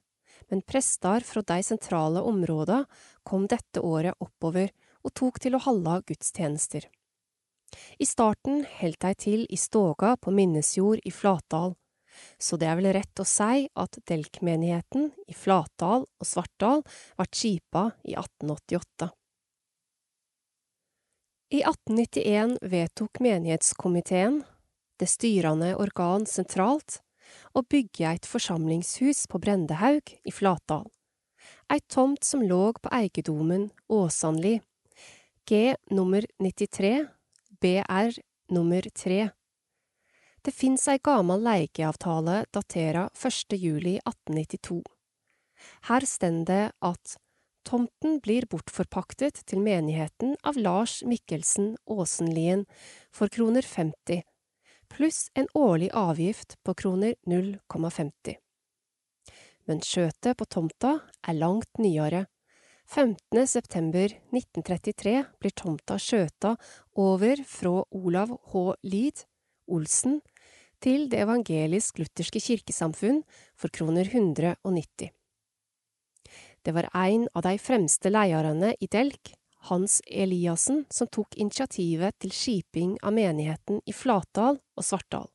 [0.50, 2.86] men prester fra de sentrale områdene
[3.26, 4.72] kom dette året oppover
[5.06, 6.86] og tok til å holde gudstjenester.
[7.98, 11.74] I starten heldt de til i stoga på Minnesjord i Flatdal,
[12.38, 16.82] så det er vel rett å si at Delk-menigheten i Flatdal og Svartdal
[17.18, 19.10] vart skipa i 1888.
[21.54, 24.40] I 1891 vedtok menighetskomiteen,
[24.98, 27.00] det styrende organ sentralt,
[27.54, 30.86] å bygge et forsamlingshus på Brendehaug i Flatdal,
[31.70, 34.58] ei tomt som låg på eiendommen Åsanli,
[35.46, 37.06] G nummer 93,
[37.62, 38.18] BR
[38.50, 39.28] nummer 3.
[40.46, 43.56] Det fins ei gamal leikeavtale datera 1.
[43.58, 44.76] juli 1892.
[45.88, 47.16] Her står det at
[47.66, 52.62] Tomten blir bortforpaktet til menigheten av Lars Mikkelsen Åsenlien
[53.10, 54.22] for kroner 50,
[54.86, 58.38] pluss en årlig avgift på kroner 0,50.
[59.66, 62.28] Men skjøtet på tomta er langt nyere.
[62.86, 63.48] 15.
[63.50, 66.54] september 1933 blir tomta skjøta
[66.94, 68.68] over fra Olav H.
[68.86, 69.26] Lid
[69.66, 70.20] Olsen
[70.82, 73.22] til Det evangelisk-lutherske kirkesamfunn
[73.56, 75.10] for kroner 190.
[76.66, 79.32] Det var en av de fremste lederne i Delk,
[79.70, 85.30] Hans Eliassen, som tok initiativet til skiping av menigheten i Flatdal og Svartdal.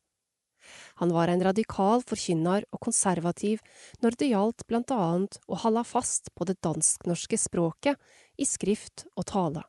[1.02, 3.64] Han var en radikal forkynner og konservativ
[4.04, 7.98] når det gjaldt blant annet å holde fast på det dansk-norske språket
[8.38, 9.66] i skrift og tale.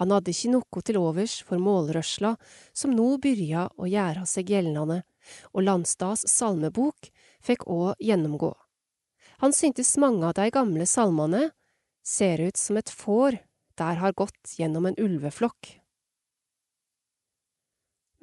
[0.00, 2.34] Han hadde ikke noe til overs for målrørsla
[2.76, 5.02] som nå byrja å gjøre seg gjeldende,
[5.52, 7.10] og Landstads salmebok
[7.44, 8.52] fikk òg gjennomgå.
[9.42, 11.48] Han syntes mange av de gamle salmene
[12.04, 13.40] ser ut som et får
[13.78, 15.80] der har gått gjennom en ulveflokk.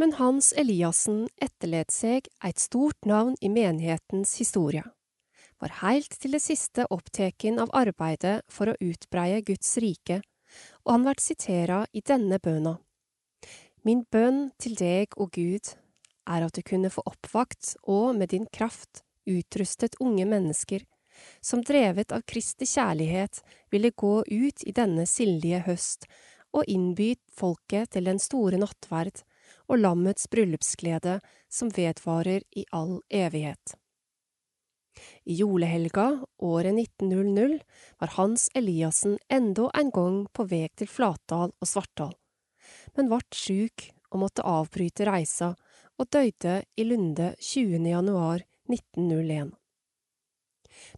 [0.02, 4.82] Men Hans Eliassen etterlot seg eit stort navn i menighetens historie,
[5.62, 10.22] var heilt til det siste oppteken av arbeidet for å utbreie Guds rike,
[10.86, 12.78] og han vert sitera i denne bøna.
[13.86, 15.74] Min bønn til deg, og Gud,
[16.30, 20.86] er at du kunne få oppvakt og med din kraft utrustet unge mennesker
[21.42, 23.42] som drevet av Kristi kjærlighet
[23.72, 26.08] ville gå ut i denne sildige høst
[26.52, 29.24] og innby folket til den store nattverd
[29.72, 31.20] og lammets bryllupsglede
[31.52, 33.78] som vedvarer i all evighet.
[35.24, 37.60] I julehelga året 1900
[38.00, 42.14] var Hans Eliassen enda en gang på vei til Flatdal og Svartdal,
[42.98, 45.54] men vart sjuk og måtte avbryte reisa
[46.00, 47.80] og døde i Lunde 20.
[47.88, 49.54] januar 1901.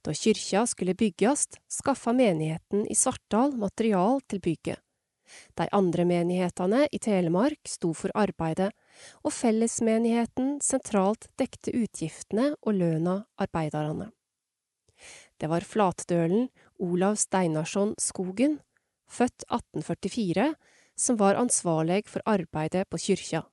[0.05, 4.79] Da kyrkja skulle bygges, skaffa menigheten i Svartdal material til bygget.
[5.57, 8.71] De andre menighetene i Telemark sto for arbeidet,
[9.25, 14.11] og fellesmenigheten sentralt dekte utgiftene og løna arbeiderne.
[15.39, 16.47] Det var flatdølen
[16.79, 18.59] Olav Steinarsson Skogen,
[19.09, 20.53] født 1844,
[20.95, 23.43] som var ansvarlig for arbeidet på kyrkja,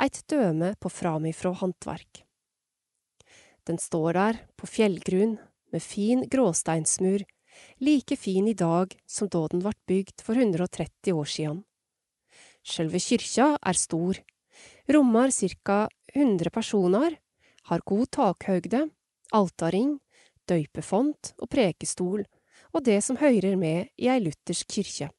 [0.00, 2.24] eit døme på framifrå håndverk.
[3.64, 5.38] Den står der, på fjellgrunn,
[5.72, 7.24] med fin gråsteinsmur,
[7.80, 11.62] like fin i dag som da den vart bygd for 130 år siden.
[12.64, 14.20] Sjølve kyrkja er stor,
[14.88, 15.88] rommar ca.
[16.14, 17.18] 100 personer,
[17.68, 18.86] har god takhøgde,
[19.34, 19.98] altaring,
[20.48, 22.24] døypefont og prekestol,
[22.74, 25.10] og det som høyrer med i ei luthersk kyrkje.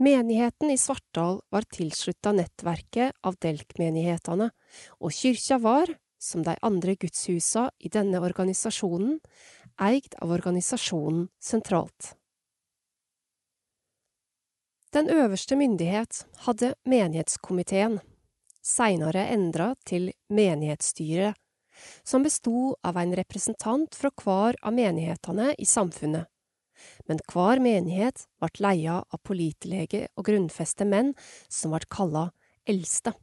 [0.00, 4.48] Menigheten i Svartdal var tilslutta nettverket av Delk-menighetene,
[4.96, 9.18] og kyrkja var, som de andre gudshusa i denne organisasjonen,
[9.80, 12.14] eid av organisasjonen sentralt.
[14.90, 18.00] Den øverste myndighet hadde menighetskomiteen,
[18.60, 21.38] seinere endra til menighetsstyret,
[22.02, 26.26] som bestod av en representant fra hver av menighetene i samfunnet.
[27.06, 31.14] Men hver menighet ble leia av pålitelige og grunnfeste menn
[31.48, 32.26] som ble kalla
[32.68, 33.14] eldste.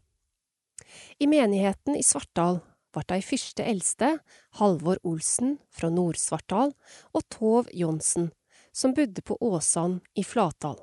[1.19, 2.61] I menigheten i Svartdal
[2.97, 4.11] ble de første eldste
[4.57, 6.73] Halvor Olsen fra Nord-Svartdal
[7.13, 8.31] og Tov Johnsen,
[8.73, 10.79] som bodde på Åsan i Flatdal.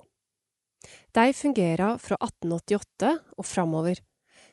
[1.17, 4.01] De fungerer fra 1888 og framover,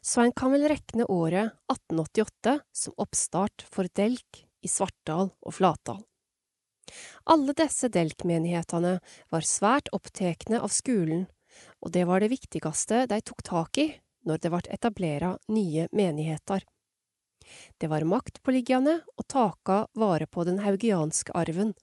[0.01, 6.01] så en kan vel rekne året 1888 som oppstart for Delk i Svartdal og Flatdal.
[7.30, 8.97] Alle disse Delk-menighetene
[9.32, 11.28] var svært opptekne av skolen,
[11.84, 13.91] og det var det viktigste de tok tak i
[14.28, 16.66] når det ble etablert nye menigheter.
[17.78, 21.74] Det var maktpåliggende å taka vare på den haugianske arven,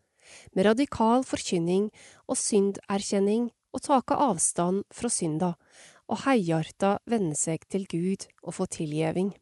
[0.53, 1.89] med radikal forkynning
[2.29, 5.55] og synderkjenning og taka avstand fra synda,
[6.09, 9.35] og heiarta vende seg til Gud og få tilgjeving.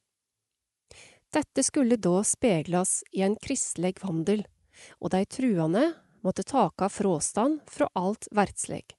[1.34, 4.44] Dette skulle da speglas i en kristelig vandel,
[5.00, 5.88] og de truende
[6.26, 8.94] måtte taka fråstand fra alt verdsleg.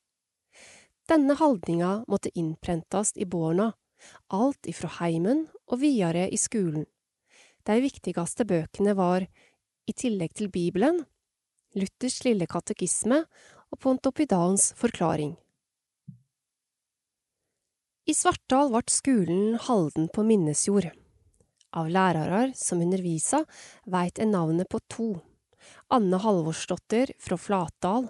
[1.07, 3.71] Denne haldninga måtte innprentast i borna,
[4.27, 6.85] alt ifra heimen og videre i skolen.
[7.67, 9.25] De viktigste bøkene var,
[9.87, 11.01] i tillegg til Bibelen,
[11.75, 13.19] Luthers lille katekisme
[13.71, 15.33] og Pontopidans forklaring.
[18.07, 20.87] I Svartdal ble skolen halden på minnesjord.
[21.75, 23.41] Av lærere som undervisa,
[23.83, 25.09] veit en navnet på to.
[25.91, 28.07] Anne Halvorsdotter fra Flatdal.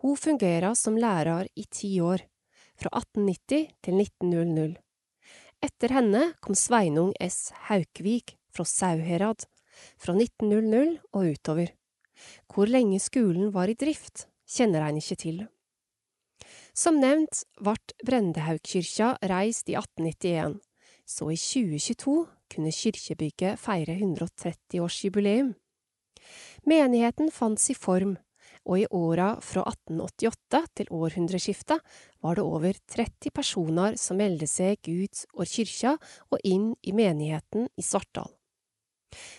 [0.00, 2.24] Hun fungerer som lærer i ti år,
[2.80, 4.80] fra 1890 til 1900.
[5.60, 7.50] Etter henne kom Sveinung S.
[7.68, 9.46] Haukvik fra Sauherad,
[9.98, 11.74] fra 1900 og utover.
[12.50, 15.44] Hvor lenge skolen var i drift, kjenner en ikke til.
[16.74, 17.74] Som nevnt ble
[18.06, 20.58] Brendehaugkyrkja reist i 1891,
[21.08, 22.16] så i 2022
[22.52, 25.54] kunne kirkebygget feire 130-årsjubileum.
[26.68, 28.16] Menigheten fant sin form,
[28.68, 31.84] og i åra fra 1888 til århundreskiftet
[32.24, 35.94] var det over 30 personer som meldte seg ut av kyrkja
[36.30, 38.37] og inn i menigheten i Svartdal.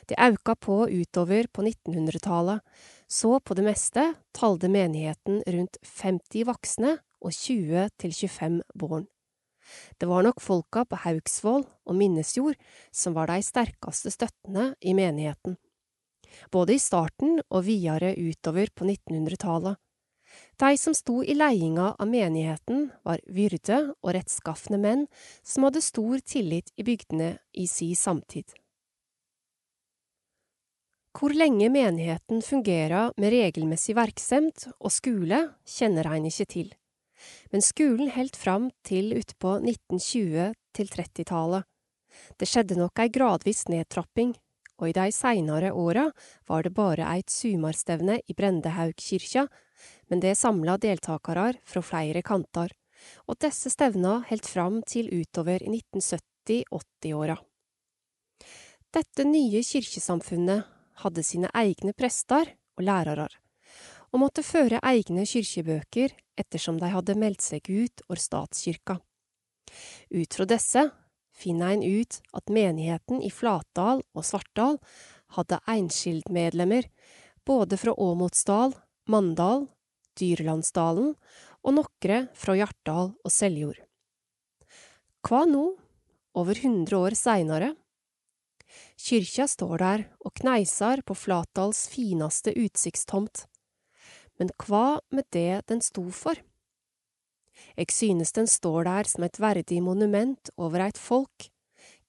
[0.09, 2.59] Det auka på utover på 1900-tallet,
[3.07, 4.03] så på det meste
[4.36, 9.07] talde menigheten rundt 50 voksne og 20 til 25 barn.
[9.97, 12.57] Det var nok folka på Haugsvoll og Minnesjord
[12.91, 15.57] som var de sterkeste støttene i menigheten,
[16.53, 19.78] både i starten og videre utover på 1900-tallet.
[20.61, 25.07] De som sto i leiinga av menigheten, var vyrde og rettskafne menn
[25.41, 28.45] som hadde stor tillit i bygdene i si samtid.
[31.18, 36.70] Hvor lenge menigheten fungerer med regelmessig verksemd og skole, kjenner en ikke til,
[37.49, 41.66] men skolen helt fram til utpå 1920- til 30-tallet.
[42.38, 44.36] Det skjedde nok ei gradvis nedtrapping,
[44.80, 46.05] og i de seinere åra
[46.47, 49.47] var det bare eit sumarstevne i Brendehaugkirka,
[50.14, 52.72] men det samla deltakarar fra flere kanter,
[53.26, 57.39] og disse stevna helt fram til utover i 1970-80-åra.
[58.93, 63.28] Dette nye kyrkjesamfunnet hadde sine egne prester og lærere,
[64.12, 69.00] og måtte føre egne kyrkjebøker ettersom de hadde meldt seg ut av statskyrka.
[70.10, 70.86] Ut fra disse
[71.39, 74.80] finner ein ut at menigheten i Flatdal og Svartdal
[75.38, 76.89] hadde einskildmedlemmer
[77.47, 78.74] både fra Åmotsdal,
[79.10, 79.68] Mandal,
[80.20, 81.14] Dyrlandsdalen
[81.64, 83.80] og nokre fra Hjartdal og Seljord.
[85.26, 85.64] Hva nå,
[86.39, 87.74] over hundre år seinare?
[89.00, 93.45] Kyrkja står der og kneisar på Flatdals finaste utsiktstomt.
[94.36, 96.36] Men hva med det den sto for?
[97.80, 101.47] Eg synes den står der som et verdig monument over eit folk,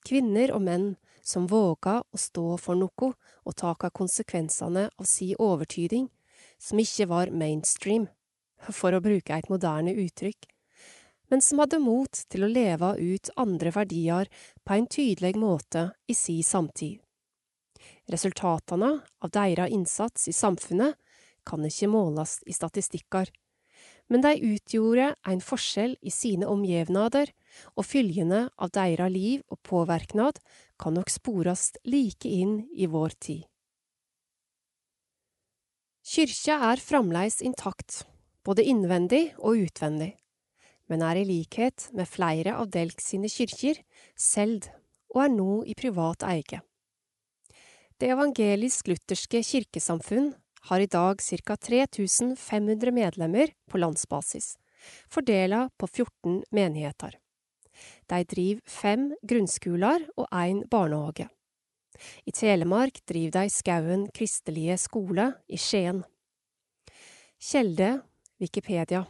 [0.03, 0.87] kvinner og menn
[1.23, 3.13] som våga å stå for noko
[3.47, 6.09] og taka konsekvensane av si overtyding,
[6.59, 8.09] som ikke var mainstream,
[8.67, 10.50] for å bruke eit moderne uttrykk
[11.31, 14.27] men som hadde mot til å leve ut andre verdier
[14.67, 16.99] på en tydelig måte i si samtid.
[18.11, 20.97] Resultatene av deres innsats i samfunnet
[21.47, 23.31] kan ikke måles i statistikker,
[24.11, 27.31] men de utgjorde en forskjell i sine omgivnader,
[27.79, 30.39] og følgene av deres liv og påvirknad
[30.79, 33.45] kan nok spores like inn i vår tid.
[36.11, 38.01] Kyrkja er fremdeles intakt,
[38.43, 40.17] både innvendig og utvendig
[40.91, 43.79] men er i likhet med flere av Delk sine kirker
[44.19, 44.73] solgt
[45.11, 46.59] og er nå i privat eie.
[47.99, 50.31] Det evangelisk-lutherske kirkesamfunn
[50.69, 54.55] har i dag ca 3500 medlemmer på landsbasis,
[55.09, 57.17] fordela på 14 menigheter.
[58.09, 61.29] De driver fem grunnskoler og én barnehage.
[62.25, 66.03] I Telemark driver de Skauen kristelige skole i Skien.
[67.41, 67.99] Kjelde
[68.41, 69.05] Wikipedia.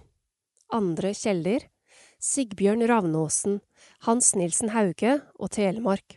[0.72, 1.65] Andre kjeller,
[2.22, 3.59] Sigbjørn Ravnåsen,
[4.07, 6.15] Hans Nilsen Hauge og Telemark.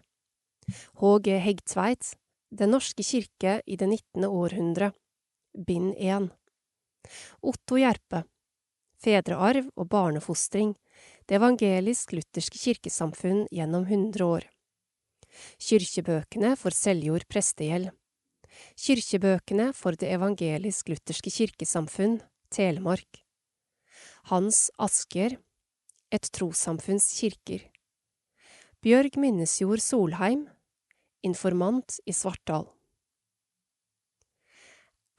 [1.01, 1.39] H.G.
[1.43, 2.13] Hegtveit,
[2.55, 4.25] Den norske kirke i det 19.
[4.29, 4.93] århundre,
[5.59, 6.29] bind 1.
[7.43, 8.23] Otto Gjerpe,
[9.03, 10.77] Fedrearv og barnefostring,
[11.27, 14.47] Det evangelisk-lutherske kirkesamfunn gjennom 100 år.
[15.59, 17.91] Kyrkjebøkene for Seljord prestegjeld.
[18.79, 22.21] Kyrkjebøkene for Det evangelisk-lutherske kirkesamfunn,
[22.55, 23.24] Telemark.
[24.31, 25.37] Hans Asker,
[26.09, 27.61] Et trossamfunns kirker.
[28.81, 30.47] Bjørg Minnesjord Solheim,
[31.21, 32.65] informant i Svartdal.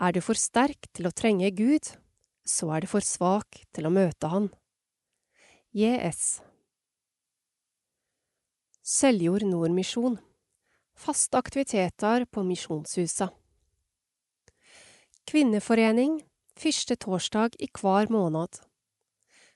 [0.01, 1.85] Er du for sterk til å trenge Gud,
[2.41, 4.49] så er du for svak til å møte Han.
[5.75, 6.41] JS
[8.81, 10.17] Seljord Nordmisjon
[10.97, 13.29] Faste aktiviteter på Misjonshusa
[15.29, 16.23] Kvinneforening
[16.57, 18.65] første torsdag i hver måned.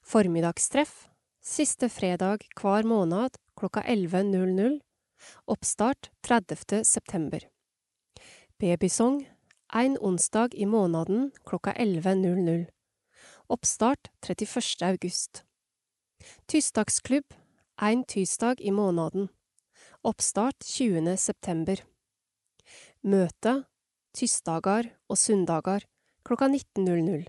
[0.10, 1.03] Formiddagstreff
[1.45, 4.80] siste fredag hver måned klokka 11.00.
[5.45, 6.80] Oppstart 30.
[6.84, 7.45] september.
[8.57, 9.20] Babysong
[9.70, 12.66] en onsdag i måneden klokka 11.00.
[13.53, 14.82] Oppstart 31.
[14.82, 15.43] august.
[16.47, 17.38] Tysdagsklubb
[17.78, 19.30] en tirsdag i måneden.
[20.01, 21.18] Oppstart 20.
[21.18, 21.86] september.
[23.05, 23.60] Møte
[24.18, 25.86] tirsdager og søndager
[26.26, 27.28] klokka 19.00.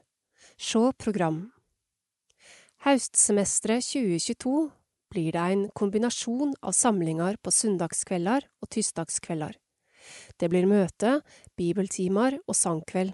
[0.57, 1.51] Se program.
[2.81, 4.70] Høstsemesteret 2022
[5.12, 9.53] blir det en kombinasjon av samlinger på søndagskvelder og tirsdagskvelder.
[10.41, 11.18] Det blir møte,
[11.61, 13.12] bibeltimer og sangkveld.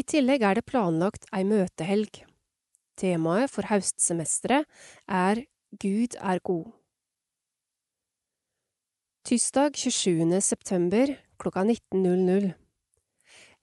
[0.00, 2.22] I tillegg er det planlagt ei møtehelg.
[2.96, 4.64] Temaet for haustsemesteret
[5.06, 5.44] er
[5.76, 6.72] Gud er god.
[9.28, 10.40] Tirsdag 27.
[10.40, 12.54] september klokka 19.00.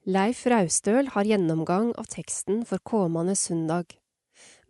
[0.06, 3.98] Leif Raustøl har gjennomgang av teksten for kommende søndag.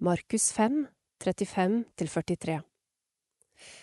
[0.01, 0.87] Markus 5,
[1.25, 2.61] 35–43.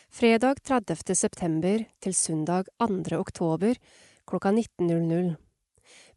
[0.09, 1.15] Fredag 30.
[1.15, 3.17] september til søndag 2.
[3.19, 3.75] oktober
[4.23, 5.35] klokka 19.00.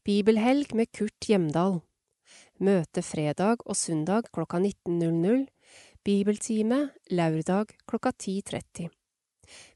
[0.07, 1.81] Bibelhelg med Kurt Hjemdal.
[2.63, 5.49] Møte fredag og søndag klokka 19.00.
[6.07, 6.81] Bibeltime
[7.11, 8.87] lørdag klokka 10.30.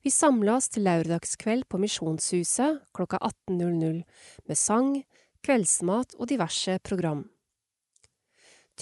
[0.07, 3.19] Vi samlas til lørdagskveld på Misjonshuset klokka
[3.51, 4.05] 18.00
[4.47, 5.01] med sang,
[5.43, 7.32] kveldsmat og diverse program.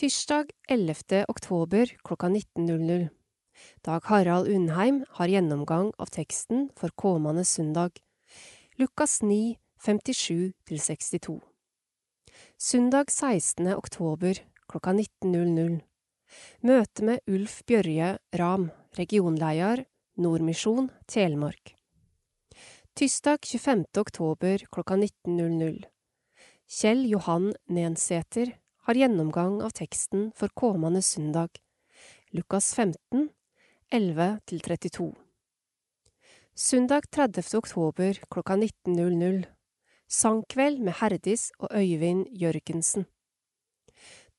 [0.00, 1.24] Tirsdag 11.
[1.28, 3.08] oktober klokka 19.00.
[3.84, 8.00] Dag Harald Undheim har gjennomgang av teksten for kommende søndag.
[8.80, 11.34] Lukas 9, 57–62.
[12.56, 13.68] Søndag 16.
[13.74, 14.40] oktober
[14.72, 15.76] klokka 19.00.
[16.64, 19.84] Møte med Ulf Bjørje Ram, regionleder,
[20.16, 21.74] Nordmisjon, Telemark.
[22.96, 23.84] Tirsdag 25.
[24.00, 25.84] oktober klokka 19.00.
[26.80, 28.56] Kjell Johan Nensæter,
[28.86, 31.60] har gjennomgang av teksten for kommende søndag,
[32.32, 33.28] Lukas 15,
[33.92, 35.14] 11–32.
[36.54, 37.56] Søndag 30.
[37.58, 39.44] oktober klokka 19.00
[40.10, 43.06] Sangkveld med Herdis og Øyvind Jørgensen.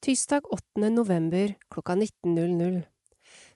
[0.02, 0.90] Tirsdag 8.
[0.90, 2.82] november klokka 19.00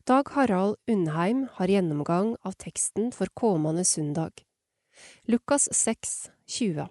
[0.07, 4.43] Dag Harald Undheim har gjennomgang av teksten for kommende søndag.
[5.25, 6.87] Lukas 6, 20.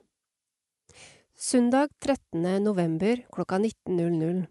[1.37, 2.65] Søndag 13.
[2.65, 4.45] november klokka 19.00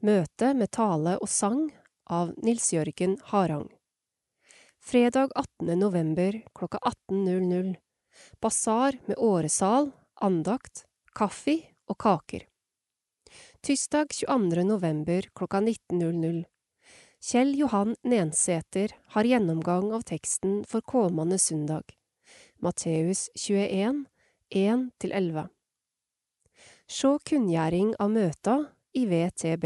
[0.00, 1.66] Møte med tale og sang
[2.08, 3.66] av Nils Jørgen Harang.
[4.80, 5.74] Fredag 18.
[5.78, 6.80] november klokka
[7.12, 7.74] 18.00
[8.40, 12.46] Basar med åresal, andakt, kaffe og kaker.
[13.60, 14.64] Tirsdag 22.
[14.64, 16.46] november klokka 19.00
[17.20, 21.92] Kjell Johan Nensæter har gjennomgang av teksten for kommende søndag.
[22.56, 24.06] Matteus 21,
[24.48, 25.50] 1–11.
[26.86, 28.52] Sjå kunngjering av møta
[28.94, 29.64] i VTB.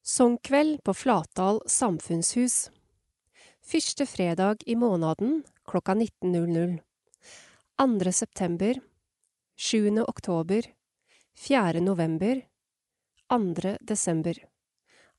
[0.00, 2.70] Songkveld på Flatdal samfunnshus.
[3.60, 6.80] Første fredag i måneden klokka 19.00.
[7.76, 8.12] 2.
[8.16, 8.80] september.
[9.60, 10.00] 7.
[10.08, 10.72] oktober.
[11.36, 11.84] 4.
[11.84, 12.40] november.
[13.28, 13.76] 2.
[13.84, 14.44] desember.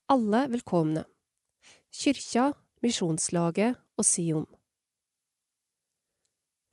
[0.09, 1.05] Alle velkomne.
[1.93, 4.49] Kyrkja, Misjonslaget og Sion.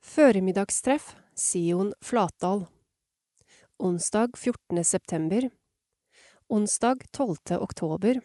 [0.01, 2.65] Føremiddagstreff Sion Flatdal.
[3.77, 4.83] Onsdag 14.
[4.83, 5.49] september.
[6.47, 7.35] Onsdag 12.
[7.59, 8.21] oktober.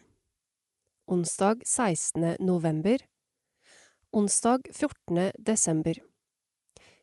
[1.05, 2.35] Onsdag 16.
[2.39, 2.99] november.
[4.11, 5.31] Onsdag 14.
[5.37, 5.97] desember.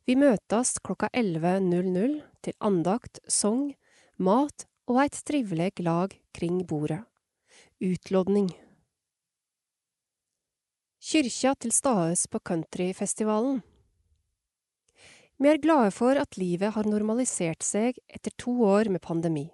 [0.05, 3.75] Vi møtes klokka 11.00 til andakt, sang,
[4.17, 7.03] mat og eit trivelig lag kring bordet.
[7.83, 8.53] Utlodning.
[11.03, 13.65] Kyrkja til stades på countryfestivalen.
[15.37, 19.45] Vi er glade for at livet har normalisert seg etter to år med pandemi,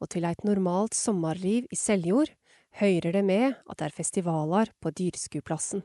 [0.00, 2.32] og til et normalt sommerliv i Seljord
[2.80, 5.82] høyrer det med at det er festivaler på Dyrskuplassen.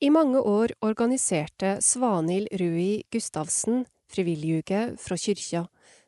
[0.00, 5.66] I mange år organiserte Svanhild Rui Gustavsen frivilliguke fra kyrkja,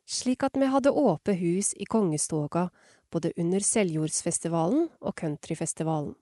[0.09, 2.71] slik at vi hadde åpe hus i Kongestoga
[3.13, 6.15] både under Seljordsfestivalen og countryfestivalen.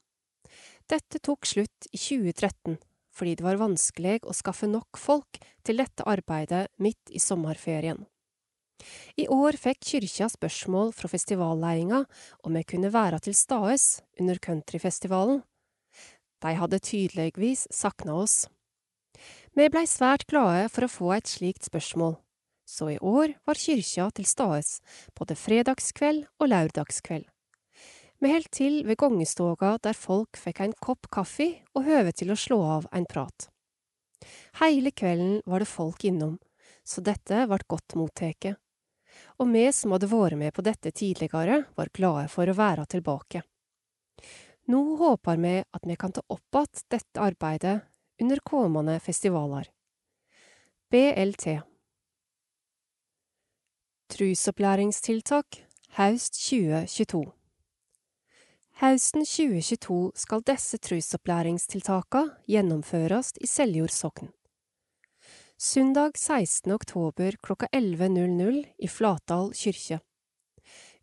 [0.90, 2.80] Dette tok slutt i 2013
[3.18, 8.04] fordi det var vanskelig å skaffe nok folk til dette arbeidet midt i sommerferien.
[9.18, 12.06] I år fikk kyrkja spørsmål fra festivalledelsen
[12.46, 15.42] om vi kunne være til stades under countryfestivalen.
[16.38, 18.44] De hadde tydeligvis savna oss.
[19.58, 22.14] Vi blei svært glade for å få et slikt spørsmål,
[22.68, 24.76] så i år var kyrkja til stades
[25.18, 27.26] både fredagskveld og laurdagskveld.
[28.18, 32.38] Vi holdt til ved gongestoga der folk fikk en kopp kaffe og høve til å
[32.38, 33.46] slå av en prat.
[34.58, 36.38] Heile kvelden var det folk innom,
[36.82, 38.56] så dette vart godt motteke.
[39.38, 43.44] Og vi som hadde vært med på dette tidligere, var glade for å være tilbake.
[44.68, 47.80] Nå håper vi at vi kan ta opp att dette arbeidet
[48.20, 49.70] under kommende festivaler.
[50.90, 51.60] BLT
[54.08, 57.37] Trusopplæringstiltak haust 2022
[58.78, 64.28] Hausten 2022 skal disse trusopplæringstiltakene gjennomføres i Seljord sogn.
[65.58, 66.70] Søndag 16.
[66.76, 69.98] oktober klokka 11.00 i Flatdal kyrkje.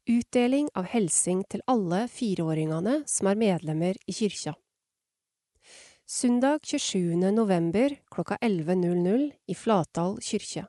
[0.07, 4.55] Utdeling av helsing til alle fireåringene som er medlemmer i kyrkja.
[6.07, 7.11] Søndag 27.
[7.36, 10.63] november klokka 11.00 i Flatdal kyrkje.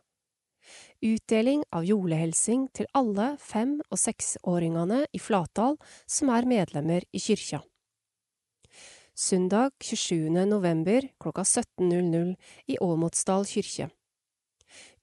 [1.04, 5.76] Utdeling av julehelsing til alle fem- og seksåringene i Flatdal
[6.08, 7.60] som er medlemmer i kyrkja.
[9.12, 10.46] Søndag 27.
[10.48, 12.32] november klokka 17.00
[12.72, 13.90] i Åmotsdal kyrkje.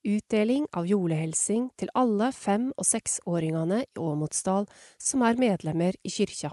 [0.04, 4.66] Utdeling av julehelsing til alle fem- og seksåringene i Åmotsdal
[4.98, 6.50] som er medlemmer i kyrkja.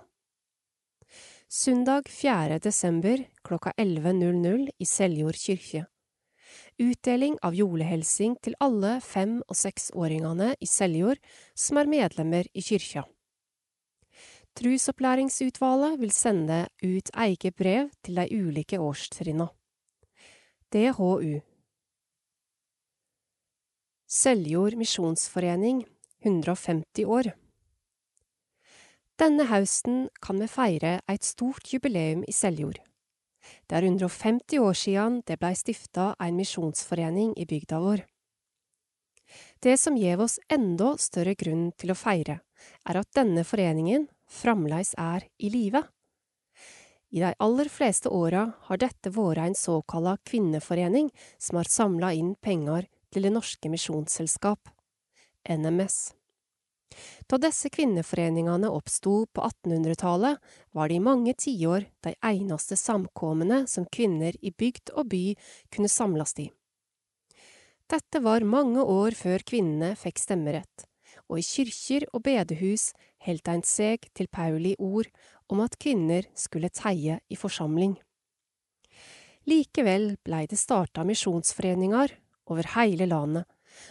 [1.50, 2.60] Søndag 4.
[2.62, 5.88] desember klokka 11.00 i Seljord kyrkje
[6.82, 11.22] utdeling av julehelsing til alle fem- og seksåringene i Seljord
[11.56, 13.06] som er medlemmer i kyrkja.
[14.58, 19.48] Trusopplæringsutvalget vil sende ut eget brev til de ulike årstrinna.
[20.74, 21.40] DHU
[24.08, 25.86] Seljord misjonsforening
[26.26, 27.32] 150 år
[29.22, 32.82] Denne høsten kan vi feire et stort jubileum i Seljord.
[33.68, 38.04] Det er 150 år siden det blei stifta en misjonsforening i bygda vår.
[39.64, 42.42] Det som gjev oss enda større grunn til å feire,
[42.88, 45.84] er at denne foreningen fremdeles er i live.
[47.12, 52.36] I de aller fleste åra har dette vært en såkalla kvinneforening som har samla inn
[52.40, 54.70] penger til Det norske misjonsselskap,
[55.44, 56.14] NMS.
[57.28, 60.40] Da disse kvinneforeningene oppsto på 1800-tallet,
[60.76, 65.26] var det i mange tiår de eneste samkomene som kvinner i bygd og by
[65.72, 66.50] kunne samles i.
[67.92, 70.86] Dette var mange år før kvinnene fikk stemmerett,
[71.28, 72.92] og i kyrkjer og bedehus
[73.26, 75.10] holdt ein seg til Pauli ord
[75.52, 77.98] om at kvinner skulle teie i forsamling.
[79.50, 82.14] Likevel blei det starta misjonsforeninger
[82.52, 83.48] over hele landet,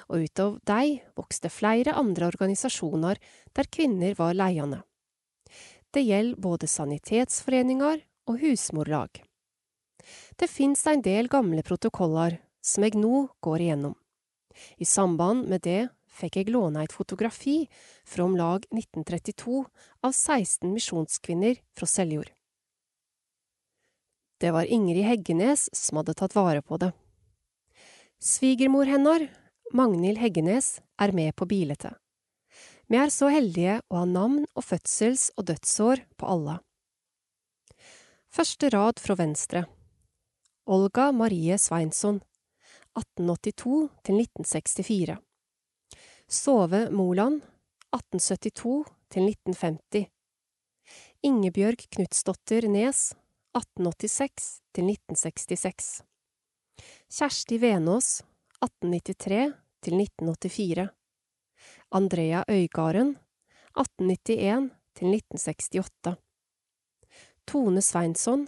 [0.08, 3.20] og utover dei vokste flere andre organisasjoner
[3.56, 4.82] der kvinner var leiande.
[5.90, 9.22] Det gjelder både sanitetsforeninger og husmorlag.
[10.38, 13.96] Det finnes en del gamle protokoller som jeg nå går igjennom.
[14.78, 15.88] I samband med det
[16.20, 17.64] fikk jeg låne et fotografi
[18.04, 19.62] fra om lag 1932
[20.04, 22.30] av 16 misjonskvinner fra Seljord.
[24.40, 26.92] Det var Ingrid Heggenes som hadde tatt vare på det.
[28.20, 29.26] Svigermor hennar
[29.70, 31.86] Magnhild Heggenes, er med på bildet.
[32.90, 36.56] Vi er så heldige å ha navn og fødsels- og dødsår på alle.
[38.30, 39.64] Første rad fra venstre
[40.70, 42.20] Olga Marie Sveinsson
[42.98, 45.16] 1882 til 1964
[46.30, 47.40] Sove Moland
[47.94, 48.74] 1872
[49.10, 50.06] til 1950
[51.26, 53.12] Ingebjørg Knutsdotter Nes
[53.58, 55.90] 1886 til 1966
[57.10, 58.20] Kjersti Venås
[58.60, 60.88] 1893 til 1984.
[61.90, 63.16] Andrea Øygarden
[63.76, 66.16] 1891 til 1968.
[67.46, 68.42] Tone Sveinsson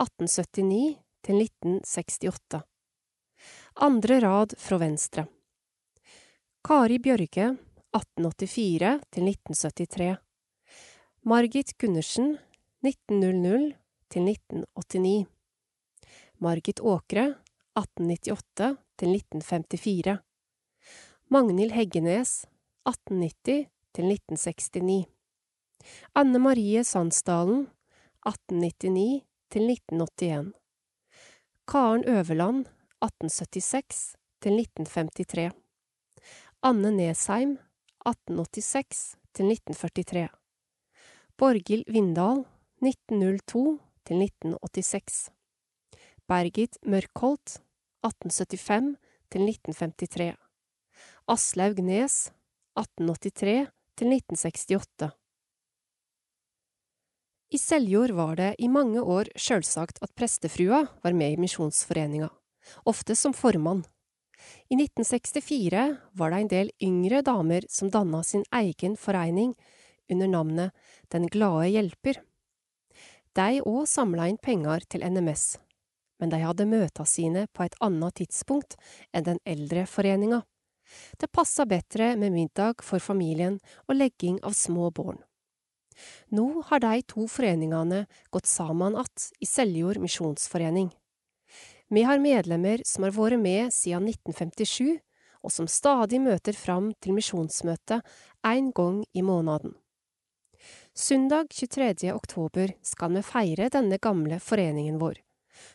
[0.00, 2.62] 1879 til 1968.
[3.76, 5.26] Andre rad fra venstre.
[6.64, 7.46] Kari Bjørge
[7.94, 10.16] 1884 til 1973.
[11.22, 12.38] Margit Gundersen
[12.82, 13.74] 1900
[14.10, 15.26] til 1989.
[16.38, 17.34] Margit Åkre
[17.78, 20.18] 1898 til 1954.
[21.30, 22.44] Magnhild Heggenes
[22.86, 25.06] 1890 til 1969.
[26.14, 27.66] Anne Marie Sandsdalen
[28.26, 30.52] 1899 til 1981.
[31.66, 32.66] Karen Øverland
[33.02, 35.52] 1876 til 1953.
[36.62, 37.58] Anne Nesheim
[38.06, 40.28] 1886 til 1943.
[41.36, 42.44] Borghild Vindal
[42.84, 45.30] 1902 til 1986.
[46.28, 47.63] Bergit Mørkholt
[48.04, 48.94] 1875
[49.32, 50.32] til 1953.
[51.30, 52.16] Aslaug Nes
[52.76, 55.10] 1883 til 1968.
[57.54, 62.28] I Seljord var det i mange år sjølsagt at prestefrua var med i Misjonsforeninga,
[62.84, 63.84] ofte som formann.
[64.68, 65.84] I 1964
[66.18, 69.54] var det en del yngre damer som danna sin egen forening
[70.10, 70.72] under navnet
[71.12, 72.18] Den glade hjelper.
[73.34, 75.58] De òg samla inn penger til NMS,
[76.24, 78.78] men de hadde møta sine på et annet tidspunkt
[79.12, 80.40] enn den eldre foreninga.
[81.20, 85.18] Det passa bedre med middag for familien og legging av små barn.
[86.32, 90.94] Nå har de to foreningene gått sammen att i Seljord misjonsforening.
[91.88, 94.96] Vi har medlemmer som har vært med siden 1957,
[95.44, 98.00] og som stadig møter fram til misjonsmøte
[98.48, 99.76] én gang i måneden.
[100.96, 102.14] Søndag 23.
[102.16, 105.20] oktober skal vi feire denne gamle foreningen vår.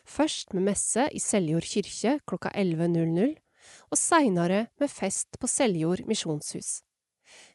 [0.04, 3.34] Først med messe i Seljord kirke klokka 11.00,
[3.90, 6.80] og seinere med fest på Seljord misjonshus.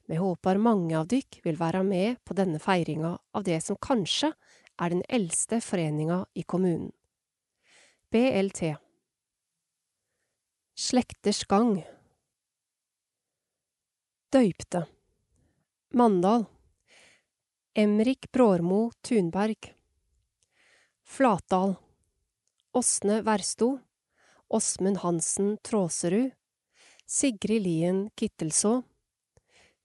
[0.06, 4.32] Vi håper mange av dykk vil være med på denne feiringa av det som kanskje
[4.80, 6.92] er den eldste foreninga i kommunen.
[8.14, 8.76] BLT
[10.76, 11.80] Slekters gang.
[14.32, 14.86] Døypte.
[15.96, 16.46] Mandal.
[17.76, 19.72] Emrik Brårmo Tunberg
[21.04, 21.76] Flatdal
[22.76, 23.80] Åsne Versto
[24.48, 26.32] Åsmund Hansen Tråserud
[27.06, 28.84] Sigrid Lien Kittelså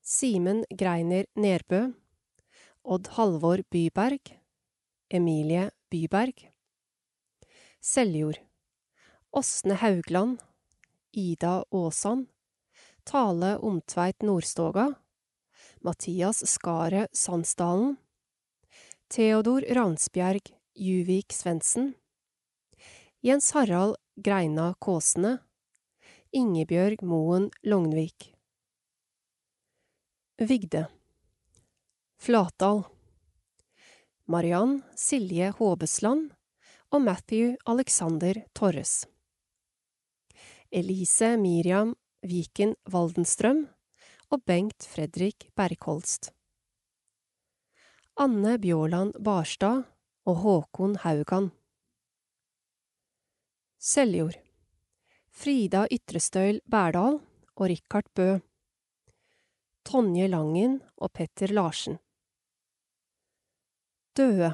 [0.03, 1.93] Simen Greiner Nerbø
[2.83, 4.41] Odd Halvor Byberg
[5.09, 6.51] Emilie Byberg
[7.81, 8.41] Seljord
[9.31, 10.43] Åsne Haugland
[11.13, 12.27] Ida Aasan
[13.05, 14.95] Tale Omtveit Nordstoga
[15.81, 17.97] Mathias Skaret Sandsdalen
[19.09, 20.43] Theodor Ransbjerg
[20.75, 21.95] Juvik Svendsen
[23.23, 25.39] Jens Harald Greina Kåsene.
[26.33, 28.31] Ingebjørg Moen Lognvik.
[30.41, 30.87] Vigde.
[32.17, 32.81] Flatdal
[34.25, 36.31] Mariann Silje Håbesland
[36.89, 39.05] og Matthew Alexander Torres.
[40.73, 41.93] Elise Miriam
[42.25, 43.67] Viken Waldenstrøm
[44.33, 46.33] og Bengt Fredrik Bergholst.
[48.17, 49.85] Anne Bjåland Barstad
[50.25, 51.53] og Håkon Haugan
[53.81, 54.37] Seljord.
[55.33, 57.15] Frida Ytrestøyl Berdal
[57.57, 58.35] og Richard Bø.
[59.89, 61.97] Tonje Langen og Petter Larsen.
[64.13, 64.53] Døde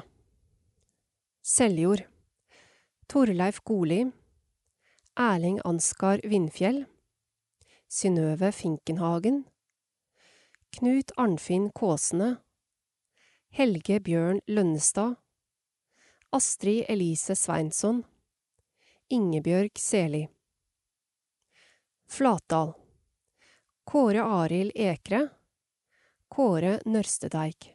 [1.43, 2.05] Seljord.
[3.11, 4.05] Torleif Goli.
[5.19, 6.85] Erling Ansgar Vindfjell.
[7.91, 9.43] Synnøve Finkenhagen.
[10.79, 12.37] Knut Arnfinn Kåsene
[13.51, 15.17] Helge Bjørn Lønnestad.
[16.31, 18.05] Astrid Elise Sveinsson
[19.07, 20.25] Ingebjørg Seli.
[22.11, 22.73] Flatdal
[23.87, 25.21] Kåre Arild Ekre.
[26.27, 27.69] Kåre Nørstedeig.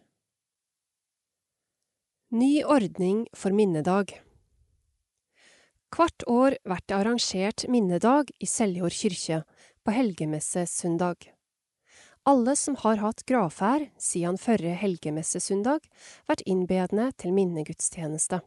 [2.37, 4.13] Ny ordning for minnedag.
[5.97, 9.41] Hvert år blir det arrangert minnedag i Seljord kyrkje
[9.89, 11.33] på helgemessesøndag.
[12.29, 15.81] Alle som har hatt gravferd siden førre helgemessesøndag,
[16.29, 18.45] blir innbedne til minnegudstjeneste.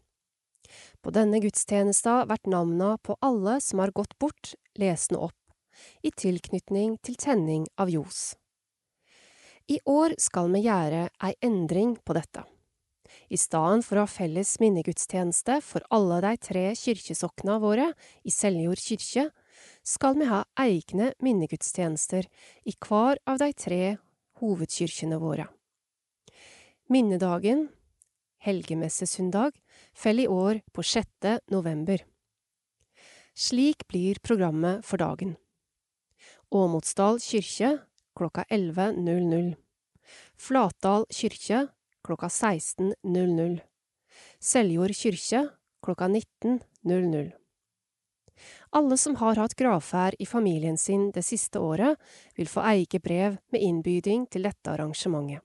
[1.01, 5.37] På denne gudstjenesta vært navna på alle som har gått bort, lesne opp,
[6.03, 8.33] i tilknytning til tenning av ljos.
[9.67, 12.43] I år skal vi gjøre ei endring på dette.
[13.33, 17.87] I stedet for å ha felles minnegudstjeneste for alle de tre kyrkjesokna våre
[18.21, 19.29] i Seljord kyrkje,
[19.85, 22.27] skal vi ha egne minnegudstjenester
[22.65, 23.81] i hver av de tre
[24.41, 25.47] hovedkyrkjene våre.
[26.91, 27.69] Minnedagen,
[28.45, 29.55] helgemessesøndag,
[29.95, 31.07] faller i år på 6.
[31.51, 32.03] november.
[33.35, 35.35] Slik blir programmet for dagen.
[36.51, 37.77] Åmotsdal kirke
[38.15, 39.55] klokka 11.00.
[40.37, 41.67] Flatdal kirke
[42.05, 43.59] klokka 16.00.
[44.39, 45.47] Seljord kirke
[45.83, 47.31] klokka 19.00.
[48.69, 51.95] Alle som har hatt gravferd i familien sin det siste året,
[52.35, 55.39] vil få eige brev med innbyding til dette arrangementet.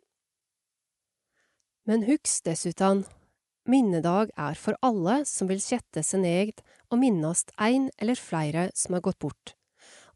[1.86, 3.04] Men husk dessuten,
[3.70, 8.96] Minnedag er for alle som vil sette seg ned og minnast ein eller flere som
[8.96, 9.54] har gått bort,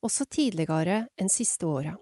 [0.03, 1.95] også tidligere enn siste året.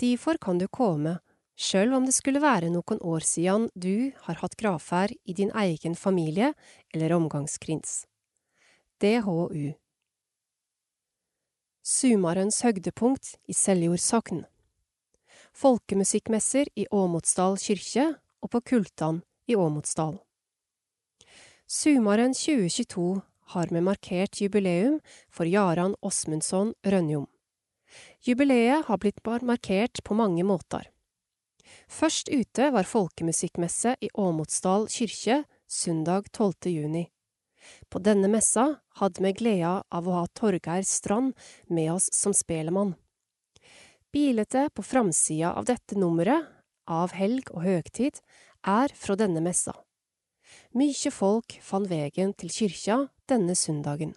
[0.00, 1.18] Difor kan du komme,
[1.56, 5.96] sjøl om det skulle være noen år siden du har hatt gravferd i din egen
[5.96, 6.52] familie
[6.92, 8.04] eller omgangskrins.
[9.00, 9.72] DHU
[11.80, 14.44] Sumarens høgdepunkt i Seljord sokn
[15.56, 18.10] Folkemusikkmesser i Åmotsdal kyrkje
[18.44, 20.20] og på Kultan i Åmotsdal.
[21.70, 25.00] Sumaren 2022 har vi markert jubileum
[25.30, 27.26] for Jaran Åsmundsson Rønjom.
[28.26, 30.90] Jubileet har blitt markert på mange måter.
[31.86, 36.54] Først ute var folkemusikkmesse i Åmotsdal kirke søndag 12.
[36.64, 37.04] juni.
[37.88, 42.96] På denne messa hadde vi gleda av å ha Torgeir Strand med oss som spelemann.
[44.10, 46.50] Bildet på framsida av dette nummeret,
[46.90, 48.18] av helg og høgtid,
[48.66, 49.76] er fra denne messa.
[50.76, 52.98] Mykje folk fant vegen til kyrkja
[53.30, 54.14] denne søndagen.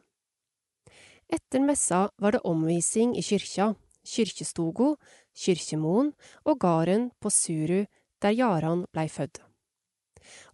[1.34, 3.72] Etter messa var det omvising i kyrkja,
[4.06, 4.96] kyrkjestogo,
[5.34, 6.12] kyrkjemoen
[6.46, 7.86] og garden på Suru
[8.22, 9.40] der Jaran blei fødd.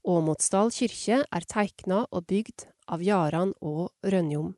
[0.07, 4.53] Åmotsdal kyrkje er teikna og bygd av Jaran og Rønjom.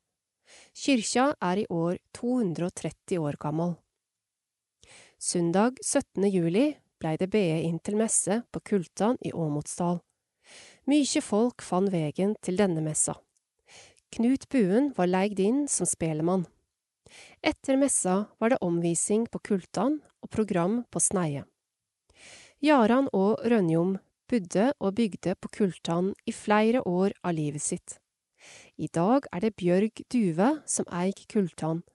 [0.76, 3.76] Kyrkja er i år 230 år gammel.
[5.18, 6.28] Søndag 17.
[6.30, 10.00] juli blei det bedt inn til messe på Kultan i Åmotsdal.
[10.92, 13.14] Mykje folk fant vegen til denne messa.
[14.12, 16.42] Knut Buen var leigd inn som spelemann.
[17.40, 21.46] Etter messa var det omvising på Kultan og program på Sneie.
[22.60, 23.94] Jaran og Rønjom
[24.28, 27.96] bodde og bygde på Kultan i flere år av livet sitt.
[28.76, 31.86] I dag er det Bjørg Duve som eig Kultan,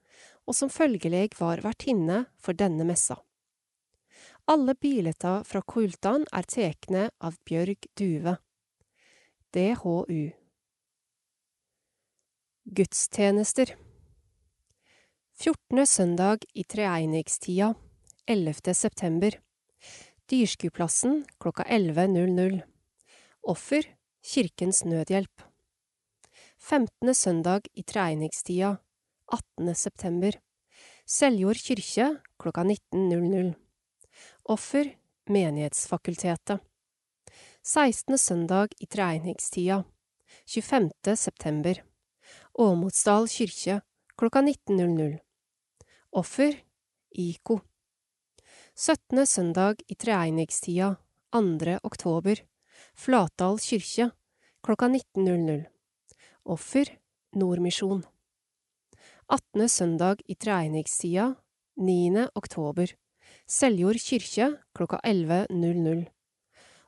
[0.49, 3.19] og som følgelig var vertinne for denne messa.
[4.49, 8.39] Alle bileta fra Kultan er tekne av Bjørg Duve.
[9.55, 10.31] DHU
[12.65, 13.77] Gudstjenester
[15.39, 15.85] 14.
[15.87, 17.69] søndag i treenigstida,
[18.27, 18.73] 11.
[18.75, 19.39] september.
[20.27, 22.59] Dyrskuplassen klokka 11.00.
[23.41, 23.87] Offer
[24.19, 25.41] Kirkens Nødhjelp.
[26.57, 27.15] 15.
[27.15, 28.75] søndag i treenigstida,
[29.31, 29.75] 18.
[29.75, 30.41] september.
[31.05, 33.53] Seljord kirke klokka 19.00.
[34.43, 34.97] Offer
[35.29, 36.66] Menighetsfakultetet.
[37.67, 38.17] 16.
[38.17, 39.81] søndag i treenigstida,
[40.47, 41.17] 25.
[41.19, 41.81] september.
[42.55, 43.81] Åmotsdal kirke
[44.15, 45.17] klokka 19.00.
[46.15, 46.53] Offer
[47.11, 47.59] IKO.
[48.71, 49.25] 17.
[49.27, 50.93] søndag i treenigstida,
[51.35, 51.75] 2.
[51.83, 52.39] oktober.
[52.95, 54.13] Flatdal kirke
[54.63, 55.65] klokka 19.00.
[56.45, 56.93] Offer
[57.35, 58.05] Nordmisjon.
[59.27, 59.67] 18.
[59.67, 61.33] søndag i treenigstida,
[61.75, 62.29] 9.
[62.33, 62.95] oktober.
[63.45, 66.07] Seljord kirke klokka 11.00.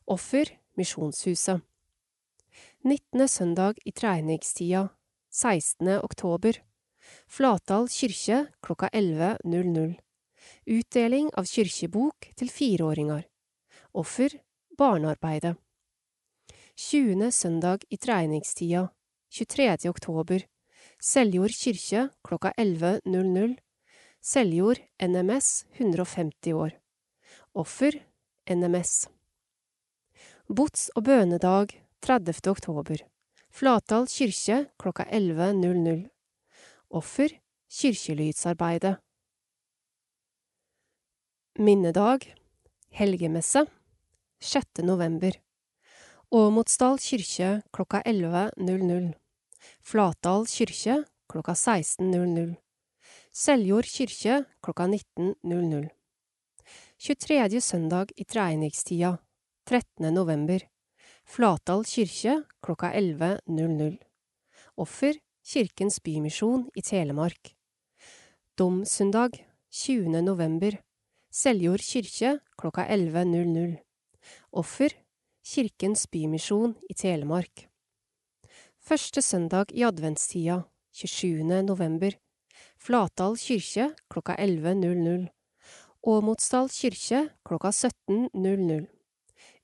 [0.07, 1.59] Offer Misjonshuset.
[2.83, 3.27] 19.
[3.27, 4.87] søndag i treningstida,
[5.29, 5.99] 16.
[5.99, 6.61] oktober.
[7.27, 9.97] Flatdal kirke klokka 11.00.
[10.65, 13.25] Utdeling av kirkebok til fireåringer.
[13.91, 14.37] Offer
[14.79, 15.57] barnearbeidet.
[16.79, 17.27] 20.
[17.31, 18.87] søndag i treningstida,
[19.35, 19.89] 23.
[19.91, 20.47] oktober.
[20.99, 23.59] Seljord kirke klokka 11.00.
[24.21, 26.71] Seljord NMS 150 år.
[27.53, 27.99] Offer
[28.47, 29.09] NMS.
[30.49, 32.49] Bots- og bønedag 30.
[32.49, 33.03] oktober.
[33.53, 36.09] Flatdal kirke klokka 11.00.
[36.89, 37.35] Offer
[37.69, 38.95] kirkelydsarbeidet.
[41.59, 42.33] Minnedag
[42.89, 43.67] Helgemesse
[44.41, 44.81] 6.
[44.81, 45.37] november
[46.31, 49.13] Åmotsdal kirke klokka 11.00
[49.85, 52.55] Flatdal kirke klokka 16.00
[53.31, 55.89] Seljord kirke klokka 19.00
[56.97, 57.61] 23.
[57.61, 59.17] søndag i treningstida
[59.69, 60.09] 13.
[60.15, 60.63] november
[61.29, 62.31] Flatdal kirke
[62.65, 63.99] klokka 11.00
[64.81, 67.51] Offer Kirkens Bymisjon i Telemark
[68.57, 69.37] Domsøndag
[69.69, 70.23] 20.
[70.25, 70.79] november
[71.29, 73.77] Seljord kirke klokka 11.00.
[74.51, 74.97] Offer
[75.45, 77.69] Kirkens Bymisjon i Telemark.
[78.81, 80.63] Første søndag i adventstida,
[80.97, 81.45] 27.
[81.61, 82.17] november.
[82.81, 85.27] Flatdal kirke klokka 11.00.
[86.01, 88.98] Åmotsdal kirke klokka 17.00.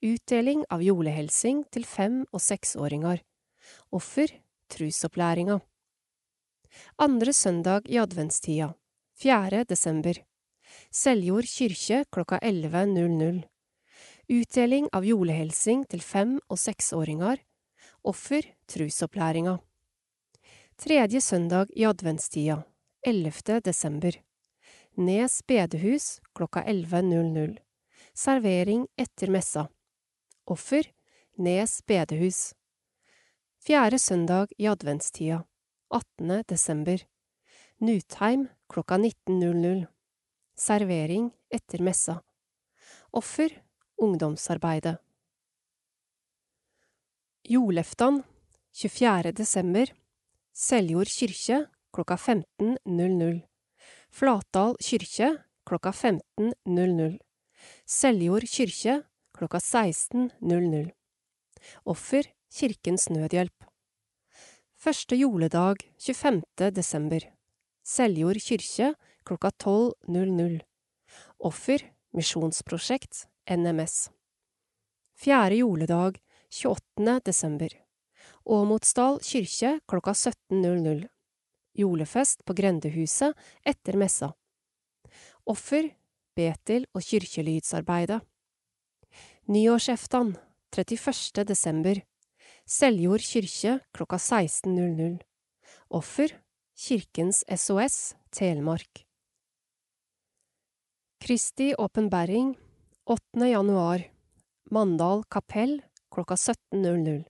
[0.05, 3.23] Utdeling av julehelsing til fem- og seksåringer.
[3.89, 4.29] Offer
[4.69, 5.55] trusopplæringa.
[7.01, 8.75] Andre søndag i adventstida,
[9.17, 9.63] 4.
[9.65, 10.19] desember.
[10.91, 13.41] Seljord kirke klokka 11.00.
[14.29, 17.41] Utdeling av julehelsing til fem- og seksåringer.
[18.03, 19.57] Offer trusopplæringa.
[20.77, 22.61] Tredje søndag i adventstida,
[23.01, 23.61] 11.
[23.61, 24.21] desember.
[24.97, 27.57] Nes bedehus klokka 11.00.
[28.13, 29.65] Servering etter messa.
[30.47, 30.83] Offer
[31.37, 32.53] Nes bedehus.
[33.65, 35.39] Fjerde søndag i adventstida,
[35.89, 36.43] 18.
[36.45, 37.01] desember.
[37.81, 39.87] Nutheim klokka 19.00.
[40.55, 42.19] Servering etter messa.
[43.11, 43.49] Offer
[43.97, 44.99] ungdomsarbeidet.
[47.49, 48.21] Joleftan
[48.71, 49.33] 24.
[49.33, 49.89] desember.
[50.53, 53.41] Seljord kyrkje klokka 15.00.
[54.13, 55.33] Flatdal kyrkje
[55.65, 57.17] klokka 15.00.
[57.85, 59.01] Seljord kyrkje
[59.35, 60.91] klokka 16.00.
[61.85, 63.65] Offer Kirkens Nødhjelp.
[64.75, 66.41] Første juledag 25.
[66.71, 67.19] desember.
[67.83, 68.93] Seljord kyrkje
[69.25, 70.59] klokka 12.00.
[71.39, 71.83] Offer
[72.13, 74.09] Misjonsprosjekt NMS.
[75.15, 76.19] Fjerde juledag
[76.49, 77.19] 28.
[77.25, 77.69] desember.
[78.45, 81.07] Åmotsdal kyrkje klokka 17.00.
[81.75, 84.31] Julefest på Grendehuset etter messa.
[85.45, 85.91] Offer
[86.35, 88.21] Betel og kirkelydsarbeidet.
[89.47, 90.37] Nyårseftan
[90.71, 91.45] 31.
[91.47, 92.01] desember.
[92.65, 95.19] Seljord kyrkje klokka 16.00.
[95.89, 96.31] Offer
[96.75, 99.05] Kirkens SOS Telemark.
[101.21, 102.55] Kristi åpenbaring
[103.05, 103.45] 8.
[103.45, 104.01] januar.
[104.71, 107.23] Mandal kapell klokka 17.00.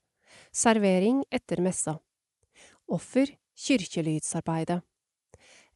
[0.52, 2.00] Servering etter messa.
[2.88, 4.84] Offer kirkelydsarbeidet.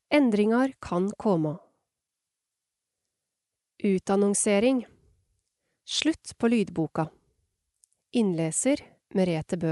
[0.10, 1.58] Endringer kan komme.
[3.84, 4.86] Utannonsering
[5.90, 7.08] Slutt på lydboka.
[8.12, 8.78] Innleser
[9.18, 9.72] Merete Bø.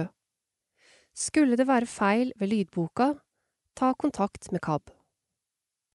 [1.13, 3.11] Skulle det være feil ved lydboka,
[3.77, 4.89] ta kontakt med KAB.